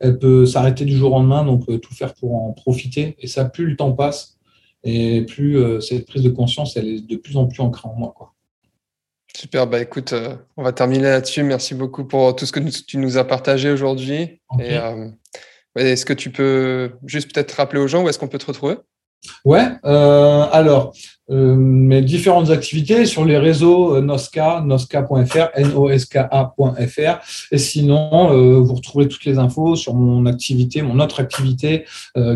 elle 0.00 0.18
peut 0.18 0.46
s'arrêter 0.46 0.84
du 0.84 0.96
jour 0.96 1.12
au 1.12 1.18
lendemain, 1.18 1.44
donc 1.44 1.64
tout 1.80 1.94
faire 1.94 2.14
pour 2.14 2.34
en 2.34 2.52
profiter. 2.52 3.14
Et 3.20 3.28
ça, 3.28 3.44
plus 3.44 3.66
le 3.66 3.76
temps 3.76 3.92
passe, 3.92 4.38
et 4.84 5.22
plus 5.22 5.58
cette 5.80 6.06
prise 6.06 6.22
de 6.22 6.30
conscience, 6.30 6.76
elle 6.76 6.88
est 6.88 7.06
de 7.06 7.16
plus 7.16 7.36
en 7.36 7.46
plus 7.46 7.60
ancrée 7.60 7.88
en 7.88 7.94
moi. 7.94 8.12
Quoi. 8.16 8.31
Super, 9.36 9.66
bah 9.66 9.80
écoute, 9.80 10.12
euh, 10.12 10.36
on 10.56 10.62
va 10.62 10.72
terminer 10.72 11.04
là-dessus. 11.04 11.42
Merci 11.42 11.74
beaucoup 11.74 12.04
pour 12.04 12.36
tout 12.36 12.44
ce 12.44 12.52
que 12.52 12.60
tu 12.60 12.98
nous 12.98 13.16
as 13.16 13.24
partagé 13.24 13.70
aujourd'hui. 13.70 14.40
Euh, 14.60 15.08
est-ce 15.76 16.04
que 16.04 16.12
tu 16.12 16.30
peux 16.30 16.92
juste 17.06 17.32
peut-être 17.32 17.52
rappeler 17.52 17.80
aux 17.80 17.88
gens 17.88 18.02
où 18.02 18.08
est-ce 18.08 18.18
qu'on 18.18 18.28
peut 18.28 18.38
te 18.38 18.46
retrouver? 18.46 18.76
Ouais, 19.44 19.68
euh, 19.84 20.46
alors, 20.50 20.92
mes 21.28 22.02
différentes 22.02 22.50
activités 22.50 23.06
sur 23.06 23.24
les 23.24 23.38
réseaux 23.38 24.00
Nosca, 24.00 24.60
nosca.fr, 24.60 25.48
N-O-S-K-A.fr. 25.54 27.52
Et 27.52 27.58
sinon, 27.58 28.60
vous 28.60 28.74
retrouvez 28.74 29.08
toutes 29.08 29.24
les 29.24 29.38
infos 29.38 29.76
sur 29.76 29.94
mon 29.94 30.26
activité, 30.26 30.82
mon 30.82 31.00
autre 31.00 31.20
activité, 31.20 31.86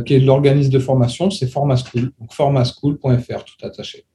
qui 0.07 0.15
est 0.15 0.21
l'organisme 0.21 0.71
de 0.71 0.79
formation, 0.79 1.31
c'est 1.31 1.49
Formaschool, 1.49 2.13
donc 2.19 2.33
formaschool.fr, 2.33 3.45
tout 3.45 3.67
attaché. 3.67 4.07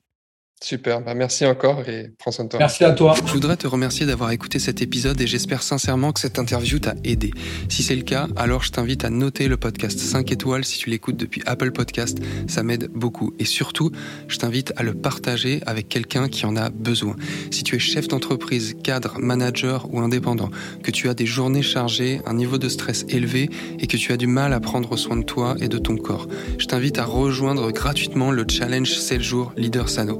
Super, 0.63 1.01
bah, 1.01 1.15
merci 1.15 1.43
encore 1.47 1.89
et 1.89 2.11
prends 2.19 2.29
soin 2.29 2.45
de 2.45 2.49
toi. 2.49 2.59
Merci 2.59 2.83
à 2.83 2.91
toi. 2.91 3.15
Je 3.25 3.31
voudrais 3.31 3.57
te 3.57 3.65
remercier 3.65 4.05
d'avoir 4.05 4.29
écouté 4.29 4.59
cet 4.59 4.83
épisode 4.83 5.19
et 5.19 5.25
j'espère 5.25 5.63
sincèrement 5.63 6.11
que 6.11 6.19
cette 6.19 6.37
interview 6.37 6.77
t'a 6.77 6.93
aidé. 7.03 7.31
Si 7.67 7.81
c'est 7.81 7.95
le 7.95 8.03
cas, 8.03 8.27
alors 8.35 8.61
je 8.61 8.71
t'invite 8.71 9.03
à 9.03 9.09
noter 9.09 9.47
le 9.47 9.57
podcast 9.57 9.97
5 9.97 10.31
étoiles 10.31 10.63
si 10.63 10.77
tu 10.77 10.91
l'écoutes 10.91 11.17
depuis 11.17 11.41
Apple 11.47 11.71
Podcast, 11.71 12.19
ça 12.47 12.61
m'aide 12.61 12.89
beaucoup. 12.93 13.33
Et 13.39 13.45
surtout, 13.45 13.91
je 14.27 14.37
t'invite 14.37 14.71
à 14.75 14.83
le 14.83 14.93
partager 14.93 15.63
avec 15.65 15.89
quelqu'un 15.89 16.29
qui 16.29 16.45
en 16.45 16.55
a 16.55 16.69
besoin. 16.69 17.15
Si 17.49 17.63
tu 17.63 17.75
es 17.75 17.79
chef 17.79 18.07
d'entreprise, 18.07 18.75
cadre, 18.83 19.17
manager 19.17 19.91
ou 19.91 19.99
indépendant, 19.99 20.51
que 20.83 20.91
tu 20.91 21.09
as 21.09 21.15
des 21.15 21.25
journées 21.25 21.63
chargées, 21.63 22.21
un 22.27 22.35
niveau 22.35 22.59
de 22.59 22.69
stress 22.69 23.03
élevé 23.09 23.49
et 23.79 23.87
que 23.87 23.97
tu 23.97 24.11
as 24.11 24.17
du 24.17 24.27
mal 24.27 24.53
à 24.53 24.59
prendre 24.59 24.95
soin 24.95 25.17
de 25.17 25.23
toi 25.23 25.55
et 25.59 25.69
de 25.69 25.79
ton 25.79 25.97
corps, 25.97 26.27
je 26.59 26.67
t'invite 26.67 26.99
à 26.99 27.05
rejoindre 27.05 27.71
gratuitement 27.71 28.29
le 28.29 28.45
challenge 28.47 28.91
7 28.91 29.21
jours 29.21 29.53
Leader 29.57 29.89
Sano. 29.89 30.19